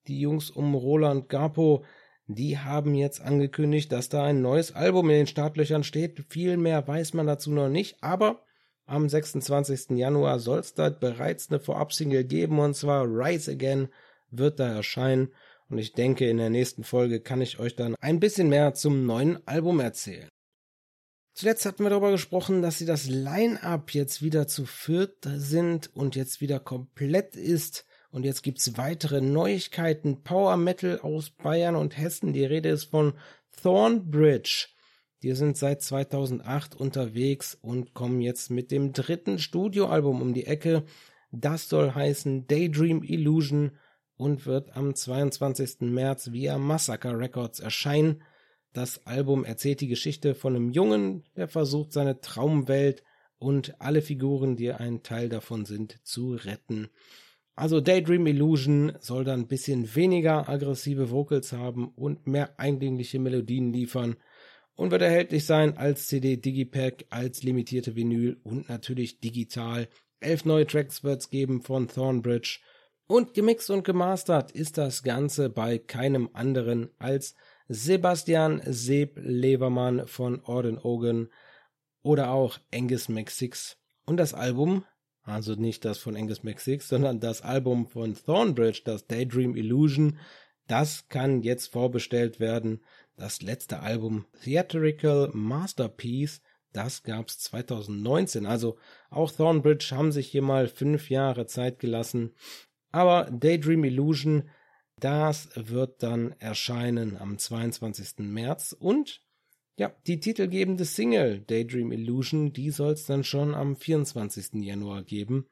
[0.08, 1.86] Die Jungs um Roland Garpo,
[2.26, 6.26] die haben jetzt angekündigt, dass da ein neues Album in den Startlöchern steht.
[6.30, 8.42] Viel mehr weiß man dazu noch nicht, aber
[8.88, 9.92] am 26.
[9.92, 13.90] Januar soll es da bereits eine Vorabsingle geben und zwar Rise Again
[14.32, 15.30] wird da erscheinen
[15.70, 19.06] Und ich denke, in der nächsten Folge kann ich euch dann ein bisschen mehr zum
[19.06, 20.30] neuen Album erzählen.
[21.34, 26.16] Zuletzt hatten wir darüber gesprochen, dass sie das Line-Up jetzt wieder zu viert sind und
[26.16, 27.86] jetzt wieder komplett ist.
[28.12, 30.24] Und jetzt gibt's weitere Neuigkeiten.
[30.24, 32.34] Power Metal aus Bayern und Hessen.
[32.34, 33.14] Die Rede ist von
[33.62, 34.68] Thornbridge.
[35.22, 40.84] Die sind seit 2008 unterwegs und kommen jetzt mit dem dritten Studioalbum um die Ecke.
[41.32, 43.78] Das soll heißen Daydream Illusion
[44.20, 45.80] und wird am 22.
[45.80, 48.22] März via Massacre Records erscheinen.
[48.74, 53.02] Das Album erzählt die Geschichte von einem Jungen, der versucht, seine Traumwelt
[53.38, 56.90] und alle Figuren, die ein Teil davon sind, zu retten.
[57.56, 63.72] Also Daydream Illusion soll dann ein bisschen weniger aggressive Vocals haben und mehr eindringliche Melodien
[63.72, 64.18] liefern
[64.76, 69.88] und wird erhältlich sein als CD Digipack, als limitierte Vinyl und natürlich digital.
[70.20, 72.60] Elf neue Tracks wird es geben von Thornbridge
[73.10, 77.34] und gemixt und gemastert ist das Ganze bei keinem anderen als
[77.68, 81.30] Sebastian Seb Levermann von Orden Ogan
[82.04, 83.78] oder auch Angus McSix.
[84.06, 84.86] Und das Album,
[85.24, 90.20] also nicht das von Angus McSix, sondern das Album von Thornbridge, das Daydream Illusion,
[90.68, 92.84] das kann jetzt vorbestellt werden.
[93.16, 96.42] Das letzte Album Theatrical Masterpiece,
[96.74, 98.46] das gab's 2019.
[98.46, 98.78] Also
[99.10, 102.36] auch Thornbridge haben sich hier mal fünf Jahre Zeit gelassen,
[102.92, 104.50] aber Daydream Illusion,
[105.00, 108.20] das wird dann erscheinen am 22.
[108.20, 109.22] März und
[109.78, 114.56] ja, die titelgebende Single Daydream Illusion, die soll es dann schon am 24.
[114.56, 115.48] Januar geben.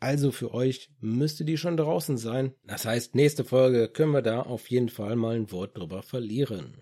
[0.00, 2.54] Also für euch müsste die schon draußen sein.
[2.64, 6.76] Das heißt, nächste Folge können wir da auf jeden Fall mal ein Wort drüber verlieren.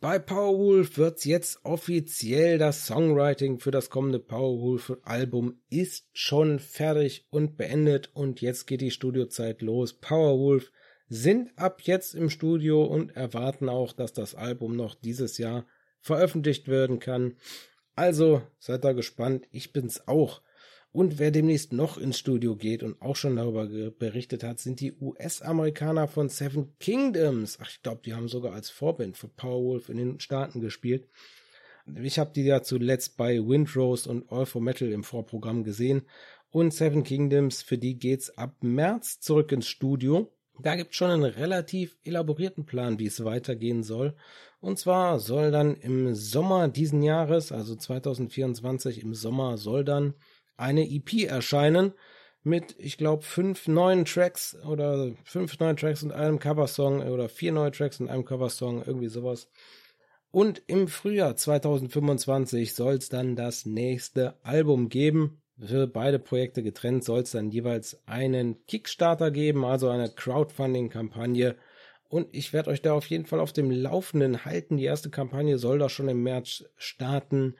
[0.00, 2.56] Bei Powerwolf wird's jetzt offiziell.
[2.56, 8.92] Das Songwriting für das kommende Powerwolf-Album ist schon fertig und beendet und jetzt geht die
[8.92, 9.94] Studiozeit los.
[9.94, 10.70] Powerwolf
[11.08, 15.66] sind ab jetzt im Studio und erwarten auch, dass das Album noch dieses Jahr
[15.98, 17.36] veröffentlicht werden kann.
[17.96, 19.48] Also seid da gespannt.
[19.50, 20.42] Ich bin's auch.
[20.90, 24.94] Und wer demnächst noch ins Studio geht und auch schon darüber berichtet hat, sind die
[24.94, 27.58] US-Amerikaner von Seven Kingdoms.
[27.60, 31.06] Ach, ich glaube, die haben sogar als Vorband für Powerwolf in den Staaten gespielt.
[32.02, 36.02] Ich habe die ja zuletzt bei Windrose und All for Metal im Vorprogramm gesehen.
[36.50, 40.32] Und Seven Kingdoms, für die geht's ab März zurück ins Studio.
[40.60, 44.16] Da gibt's schon einen relativ elaborierten Plan, wie es weitergehen soll.
[44.60, 50.14] Und zwar soll dann im Sommer diesen Jahres, also 2024 im Sommer, soll dann
[50.58, 51.94] eine EP erscheinen
[52.42, 57.52] mit, ich glaube, fünf neuen Tracks oder fünf neuen Tracks und einem Coversong oder vier
[57.52, 59.48] neue Tracks und einem Coversong, irgendwie sowas.
[60.30, 65.42] Und im Frühjahr 2025 soll es dann das nächste Album geben.
[65.58, 71.56] Für beide Projekte getrennt soll es dann jeweils einen Kickstarter geben, also eine Crowdfunding-Kampagne.
[72.08, 74.76] Und ich werde euch da auf jeden Fall auf dem Laufenden halten.
[74.76, 77.56] Die erste Kampagne soll da schon im März starten.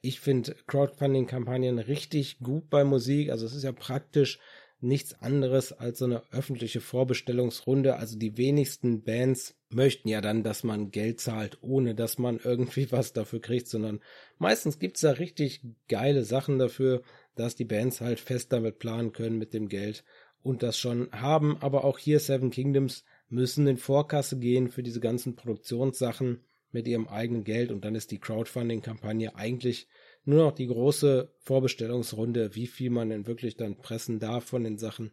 [0.00, 3.30] Ich finde Crowdfunding-Kampagnen richtig gut bei Musik.
[3.30, 4.38] Also es ist ja praktisch
[4.80, 7.96] nichts anderes als so eine öffentliche Vorbestellungsrunde.
[7.96, 12.90] Also die wenigsten Bands möchten ja dann, dass man Geld zahlt, ohne dass man irgendwie
[12.90, 14.00] was dafür kriegt, sondern
[14.38, 17.02] meistens gibt's da richtig geile Sachen dafür,
[17.36, 20.04] dass die Bands halt fest damit planen können mit dem Geld
[20.42, 21.58] und das schon haben.
[21.60, 27.08] Aber auch hier Seven Kingdoms müssen in Vorkasse gehen für diese ganzen Produktionssachen mit ihrem
[27.08, 29.88] eigenen Geld und dann ist die Crowdfunding-Kampagne eigentlich
[30.24, 34.78] nur noch die große Vorbestellungsrunde, wie viel man denn wirklich dann pressen darf von den
[34.78, 35.12] Sachen.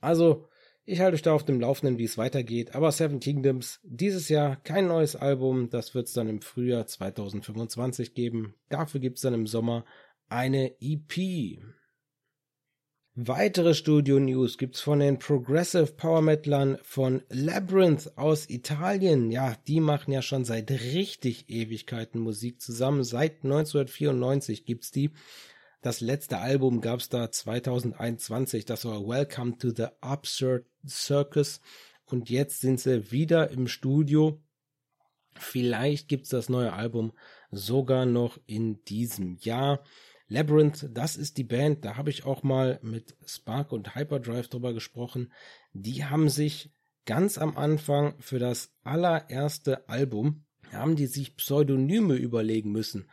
[0.00, 0.48] Also,
[0.84, 4.56] ich halte euch da auf dem Laufenden, wie es weitergeht, aber Seven Kingdoms dieses Jahr
[4.56, 8.54] kein neues Album, das wird es dann im Frühjahr 2025 geben.
[8.68, 9.84] Dafür gibt es dann im Sommer
[10.28, 11.58] eine EP.
[13.18, 19.30] Weitere Studio-News gibt's von den Progressive Power Metalern von Labyrinth aus Italien.
[19.30, 23.04] Ja, die machen ja schon seit richtig Ewigkeiten Musik zusammen.
[23.04, 25.12] Seit 1994 gibt's die.
[25.80, 28.66] Das letzte Album gab's da 2021.
[28.66, 31.62] Das war Welcome to the Absurd Circus.
[32.04, 34.42] Und jetzt sind sie wieder im Studio.
[35.36, 37.14] Vielleicht gibt's das neue Album
[37.50, 39.82] sogar noch in diesem Jahr.
[40.28, 44.72] Labyrinth, das ist die Band, da habe ich auch mal mit Spark und Hyperdrive drüber
[44.72, 45.32] gesprochen.
[45.72, 46.72] Die haben sich
[47.04, 53.08] ganz am Anfang für das allererste Album, haben die sich Pseudonyme überlegen müssen.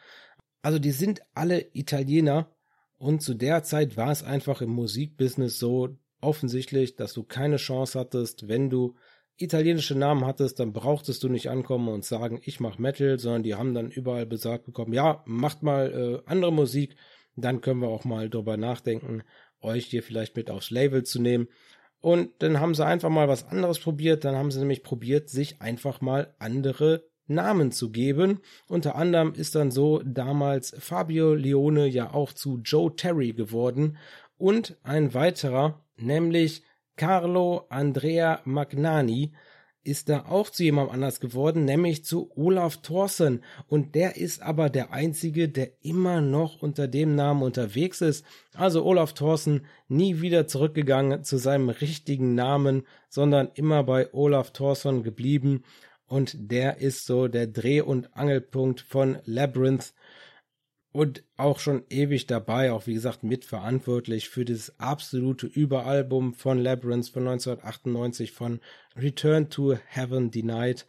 [0.63, 2.55] Also die sind alle Italiener
[2.97, 7.99] und zu der Zeit war es einfach im Musikbusiness so offensichtlich, dass du keine Chance
[7.99, 8.95] hattest, wenn du
[9.37, 13.55] italienische Namen hattest, dann brauchtest du nicht ankommen und sagen, ich mach Metal, sondern die
[13.55, 16.95] haben dann überall besagt bekommen, ja, macht mal äh, andere Musik,
[17.35, 19.23] dann können wir auch mal drüber nachdenken,
[19.61, 21.47] euch hier vielleicht mit aufs Label zu nehmen.
[21.99, 24.25] Und dann haben sie einfach mal was anderes probiert.
[24.25, 28.41] Dann haben sie nämlich probiert, sich einfach mal andere Namen zu geben.
[28.67, 33.97] Unter anderem ist dann so damals Fabio Leone ja auch zu Joe Terry geworden
[34.37, 36.63] und ein weiterer, nämlich
[36.95, 39.33] Carlo Andrea Magnani,
[39.83, 43.43] ist da auch zu jemandem anders geworden, nämlich zu Olaf Thorsen.
[43.67, 48.25] Und der ist aber der Einzige, der immer noch unter dem Namen unterwegs ist.
[48.53, 55.03] Also Olaf Thorsen nie wieder zurückgegangen zu seinem richtigen Namen, sondern immer bei Olaf Thorsen
[55.03, 55.63] geblieben.
[56.07, 59.93] Und der ist so der Dreh- und Angelpunkt von Labyrinth
[60.93, 67.09] und auch schon ewig dabei, auch wie gesagt mitverantwortlich für das absolute Überalbum von Labyrinth
[67.09, 68.61] von 1998 von
[68.95, 70.85] Return to Heaven Denied.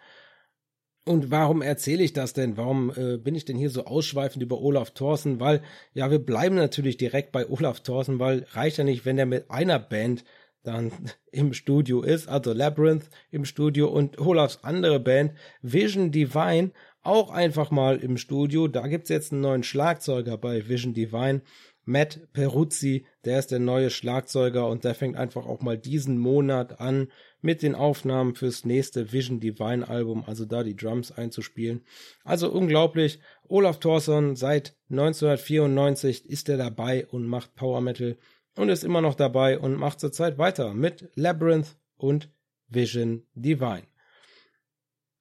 [1.07, 2.59] Und warum erzähle ich das denn?
[2.59, 5.41] Warum äh, bin ich denn hier so ausschweifend über Olaf Thorsen?
[5.41, 5.63] Weil,
[5.95, 9.51] ja, wir bleiben natürlich direkt bei Olaf Thorsen, weil reicht ja nicht, wenn der mit
[9.51, 10.25] einer Band
[10.65, 10.93] dann
[11.33, 15.33] im Studio ist, also Labyrinth im Studio und Olafs andere Band
[15.63, 16.73] Vision Divine
[17.05, 18.69] auch einfach mal im Studio.
[18.69, 21.43] Da gibt's jetzt einen neuen Schlagzeuger bei Vision Divine.
[21.87, 26.81] Matt Peruzzi, der ist der neue Schlagzeuger und der fängt einfach auch mal diesen Monat
[26.81, 27.09] an
[27.43, 31.85] mit den Aufnahmen fürs nächste Vision Divine Album, also da die Drums einzuspielen.
[32.25, 33.21] Also unglaublich.
[33.49, 38.17] Olaf Thorson seit 1994 ist er dabei und macht Power Metal
[38.57, 42.31] und ist immer noch dabei und macht zurzeit weiter mit Labyrinth und
[42.69, 43.83] Vision Divine.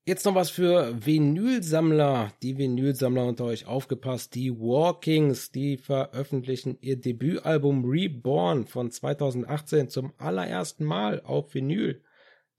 [0.06, 2.34] Jetzt noch was für Vinylsammler.
[2.42, 4.36] Die Vinylsammler unter euch aufgepasst.
[4.36, 12.02] Die Walkings, die veröffentlichen ihr Debütalbum Reborn von 2018 zum allerersten Mal auf Vinyl.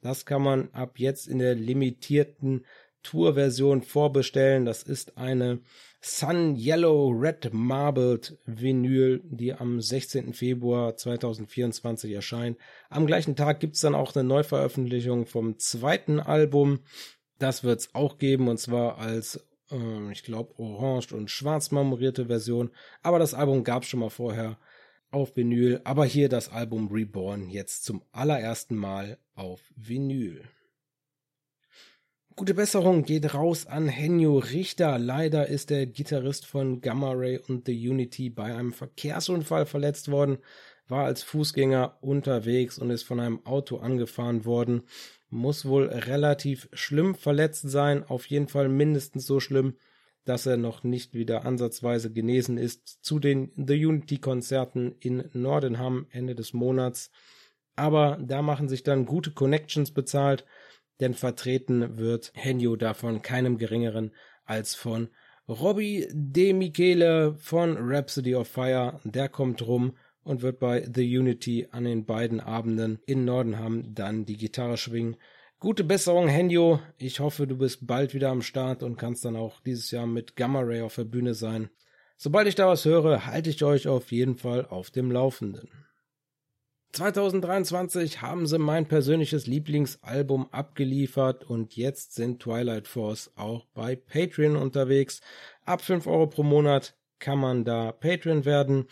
[0.01, 2.65] Das kann man ab jetzt in der limitierten
[3.03, 4.65] Tour-Version vorbestellen.
[4.65, 5.61] Das ist eine
[6.01, 10.33] Sun Yellow Red Marbled Vinyl, die am 16.
[10.33, 12.57] Februar 2024 erscheint.
[12.89, 16.81] Am gleichen Tag gibt's dann auch eine Neuveröffentlichung vom zweiten Album.
[17.45, 19.39] Das wird es auch geben und zwar als,
[19.71, 22.71] äh, ich glaube, orange und schwarz marmorierte Version.
[23.03, 24.57] Aber das Album gab es schon mal vorher
[25.11, 25.83] auf Vinyl.
[25.85, 30.41] Aber hier das Album Reborn jetzt zum allerersten Mal auf Vinyl.
[32.35, 34.99] Gute Besserung geht raus an Henjo Richter.
[34.99, 40.39] Leider ist der Gitarrist von Gamma Ray und The Unity bei einem Verkehrsunfall verletzt worden,
[40.89, 44.85] war als Fußgänger unterwegs und ist von einem Auto angefahren worden
[45.35, 49.75] muss wohl relativ schlimm verletzt sein, auf jeden Fall mindestens so schlimm,
[50.25, 56.07] dass er noch nicht wieder ansatzweise genesen ist zu den The Unity Konzerten in Nordenham
[56.11, 57.11] Ende des Monats.
[57.75, 60.47] Aber da machen sich dann gute Connections bezahlt,
[61.01, 64.13] denn vertreten wird Henjo davon keinem geringeren
[64.45, 65.09] als von
[65.49, 69.01] Robbie De Michele von Rhapsody of Fire.
[69.03, 74.25] Der kommt rum und wird bei The Unity an den beiden Abenden in Nordenham dann
[74.25, 75.17] die Gitarre schwingen.
[75.61, 76.81] Gute Besserung, Henjo.
[76.99, 80.37] Ich hoffe, du bist bald wieder am Start und kannst dann auch dieses Jahr mit
[80.37, 81.71] Gamma Ray auf der Bühne sein.
[82.17, 85.69] Sobald ich da was höre, halte ich euch auf jeden Fall auf dem Laufenden.
[86.93, 94.57] 2023 haben sie mein persönliches Lieblingsalbum abgeliefert und jetzt sind Twilight Force auch bei Patreon
[94.57, 95.21] unterwegs.
[95.65, 98.87] Ab 5 Euro pro Monat kann man da Patreon werden.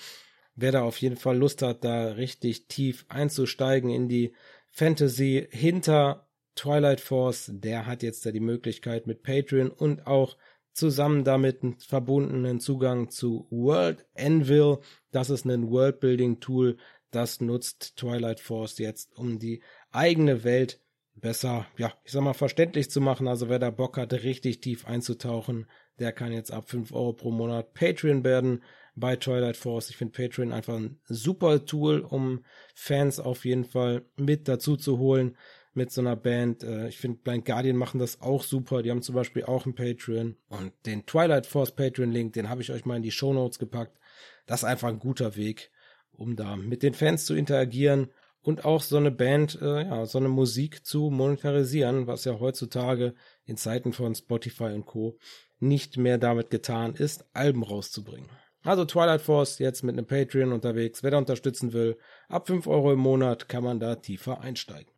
[0.55, 4.35] Wer da auf jeden Fall Lust hat, da richtig tief einzusteigen in die
[4.71, 10.37] Fantasy hinter Twilight Force, der hat jetzt da die Möglichkeit mit Patreon und auch
[10.73, 14.79] zusammen damit einen verbundenen Zugang zu World Anvil.
[15.11, 16.77] Das ist ein Worldbuilding Tool,
[17.11, 20.81] das nutzt Twilight Force jetzt, um die eigene Welt
[21.15, 23.29] besser, ja, ich sag mal, verständlich zu machen.
[23.29, 25.67] Also wer da Bock hat, richtig tief einzutauchen,
[25.99, 28.63] der kann jetzt ab 5 Euro pro Monat Patreon werden
[28.95, 29.91] bei Twilight Force.
[29.91, 34.99] Ich finde Patreon einfach ein super Tool, um Fans auf jeden Fall mit dazu zu
[34.99, 35.37] holen
[35.75, 36.63] mit so einer Band.
[36.63, 38.83] Äh, ich finde, Blind Guardian machen das auch super.
[38.83, 40.37] Die haben zum Beispiel auch ein Patreon.
[40.49, 43.99] Und den Twilight Force Patreon-Link, den habe ich euch mal in die Show Notes gepackt.
[44.47, 45.71] Das ist einfach ein guter Weg,
[46.13, 48.11] um da mit den Fans zu interagieren
[48.43, 53.15] und auch so eine Band, äh, ja, so eine Musik zu monetarisieren, was ja heutzutage
[53.45, 55.19] in Zeiten von Spotify und Co.
[55.61, 58.29] nicht mehr damit getan ist, Alben rauszubringen.
[58.65, 61.03] Also Twilight Force jetzt mit einem Patreon unterwegs.
[61.03, 61.99] Wer da unterstützen will,
[62.29, 64.92] ab 5 Euro im Monat kann man da tiefer einsteigen.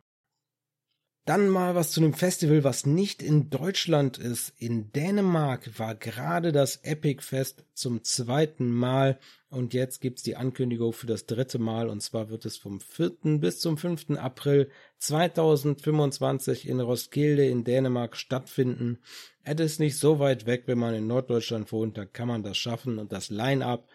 [1.25, 4.53] Dann mal was zu einem Festival, was nicht in Deutschland ist.
[4.59, 9.17] In Dänemark war gerade das Epic Fest zum zweiten Mal
[9.49, 13.39] und jetzt gibt's die Ankündigung für das dritte Mal und zwar wird es vom 4.
[13.39, 14.11] bis zum 5.
[14.17, 14.69] April
[14.99, 18.99] 2025 in Roskilde in Dänemark stattfinden.
[19.43, 22.57] Es ist nicht so weit weg, wenn man in Norddeutschland wohnt, da kann man das
[22.57, 23.87] schaffen und das Line-up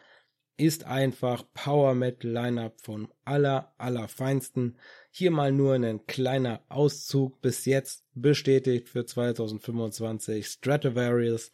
[0.61, 4.77] ist einfach Power Metal Lineup vom aller, allerfeinsten.
[5.11, 11.51] Hier mal nur ein kleiner Auszug bis jetzt bestätigt für 2025 Stratovarius,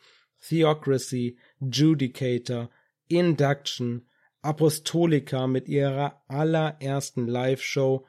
[0.47, 2.71] Theocracy, Judicator,
[3.09, 4.07] Induction,
[4.43, 8.07] Apostolica mit ihrer allerersten Live-Show,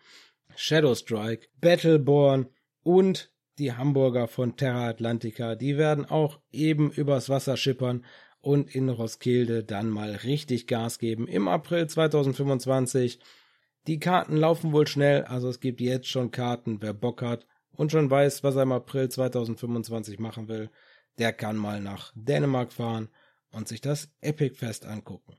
[0.56, 2.48] Shadowstrike, Battleborn
[2.84, 8.06] und die Hamburger von Terra Atlantica, die werden auch eben übers Wasser schippern
[8.42, 13.20] und in Roskilde dann mal richtig Gas geben im April 2025.
[13.88, 17.92] Die Karten laufen wohl schnell, also es gibt jetzt schon Karten, wer Bock hat und
[17.92, 20.70] schon weiß, was er im April 2025 machen will,
[21.18, 23.08] der kann mal nach Dänemark fahren
[23.50, 25.38] und sich das Epic Fest angucken.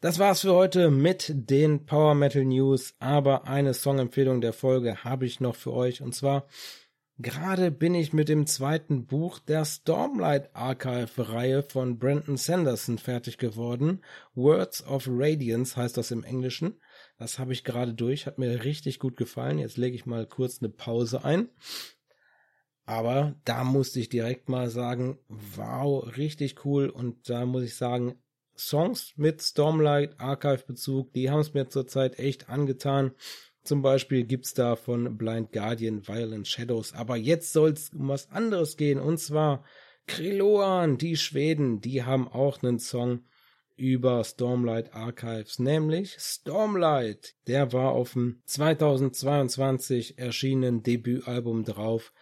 [0.00, 5.24] Das war's für heute mit den Power Metal News, aber eine Songempfehlung der Folge habe
[5.24, 6.48] ich noch für euch und zwar
[7.18, 13.38] Gerade bin ich mit dem zweiten Buch der Stormlight Archive Reihe von Brandon Sanderson fertig
[13.38, 14.02] geworden.
[14.34, 16.80] Words of Radiance heißt das im Englischen.
[17.24, 19.58] Das habe ich gerade durch, hat mir richtig gut gefallen.
[19.58, 21.48] Jetzt lege ich mal kurz eine Pause ein.
[22.84, 26.90] Aber da musste ich direkt mal sagen, wow, richtig cool.
[26.90, 28.16] Und da muss ich sagen,
[28.58, 33.12] Songs mit Stormlight Archive Bezug, die haben es mir zurzeit echt angetan.
[33.62, 36.92] Zum Beispiel gibt's da von Blind Guardian Violent Shadows.
[36.92, 39.00] Aber jetzt soll's um was anderes gehen.
[39.00, 39.64] Und zwar
[40.06, 43.24] Kriloan, die Schweden, die haben auch einen Song
[43.76, 47.34] über Stormlight Archives, nämlich Stormlight.
[47.46, 52.12] Der war auf dem 2022 erschienenen Debütalbum drauf.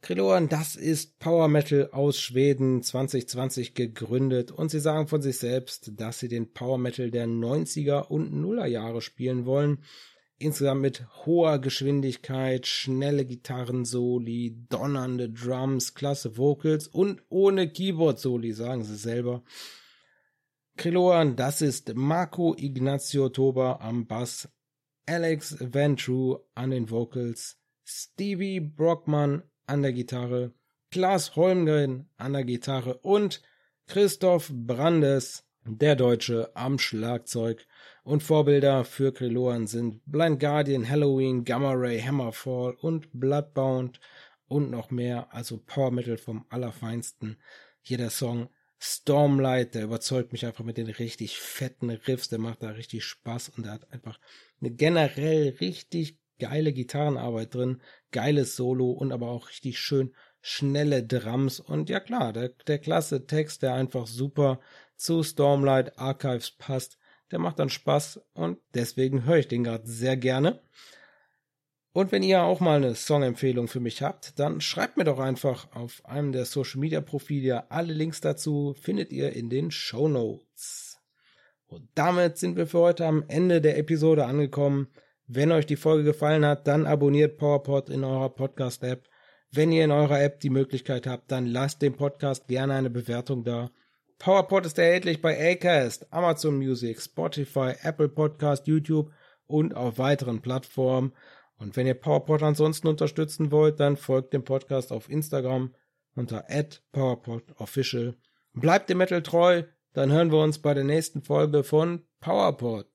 [0.00, 5.92] Kriloan, das ist Power Metal aus Schweden 2020 gegründet und sie sagen von sich selbst,
[5.96, 9.82] dass sie den Power Metal der 90er und Nuller Jahre spielen wollen
[10.38, 18.96] insgesamt mit hoher Geschwindigkeit, schnelle Gitarrensoli, donnernde Drums, klasse Vocals und ohne Keyboard-Soli, sagen sie
[18.96, 19.42] selber.
[20.78, 24.48] Kriloan, das ist Marco Ignazio Toba am Bass,
[25.06, 30.52] Alex Ventru an den Vocals, Stevie Brockmann an der Gitarre,
[30.92, 33.42] Klaas Holmgren an der Gitarre und
[33.88, 37.66] Christoph Brandes, der Deutsche, am Schlagzeug.
[38.04, 43.98] Und Vorbilder für Kriloan sind Blind Guardian, Halloween, Gamma Ray, Hammerfall und Bloodbound
[44.46, 47.36] und noch mehr, also Power Metal vom Allerfeinsten.
[47.80, 48.48] Hier der Song
[48.78, 53.50] Stormlight, der überzeugt mich einfach mit den richtig fetten Riffs, der macht da richtig Spaß
[53.50, 54.18] und der hat einfach
[54.60, 61.58] eine generell richtig geile Gitarrenarbeit drin, geiles Solo und aber auch richtig schön schnelle Drums
[61.58, 64.60] und ja klar, der, der klasse Text, der einfach super
[64.96, 66.98] zu Stormlight Archives passt
[67.30, 70.60] der macht dann Spaß und deswegen höre ich den gerade sehr gerne.
[71.98, 75.66] Und wenn ihr auch mal eine Songempfehlung für mich habt, dann schreibt mir doch einfach
[75.74, 77.68] auf einem der Social Media Profile.
[77.72, 81.00] Alle Links dazu findet ihr in den Show Notes.
[81.66, 84.86] Und damit sind wir für heute am Ende der Episode angekommen.
[85.26, 89.08] Wenn euch die Folge gefallen hat, dann abonniert PowerPod in eurer Podcast-App.
[89.50, 93.42] Wenn ihr in eurer App die Möglichkeit habt, dann lasst dem Podcast gerne eine Bewertung
[93.42, 93.72] da.
[94.20, 99.10] PowerPod ist erhältlich bei Acast, Amazon Music, Spotify, Apple Podcast, YouTube
[99.48, 101.12] und auf weiteren Plattformen.
[101.58, 105.74] Und wenn ihr PowerPod ansonsten unterstützen wollt, dann folgt dem Podcast auf Instagram
[106.14, 106.44] unter
[106.92, 108.14] @powerpodofficial.
[108.54, 112.86] Bleibt dem Metal treu, dann hören wir uns bei der nächsten Folge von PowerPod.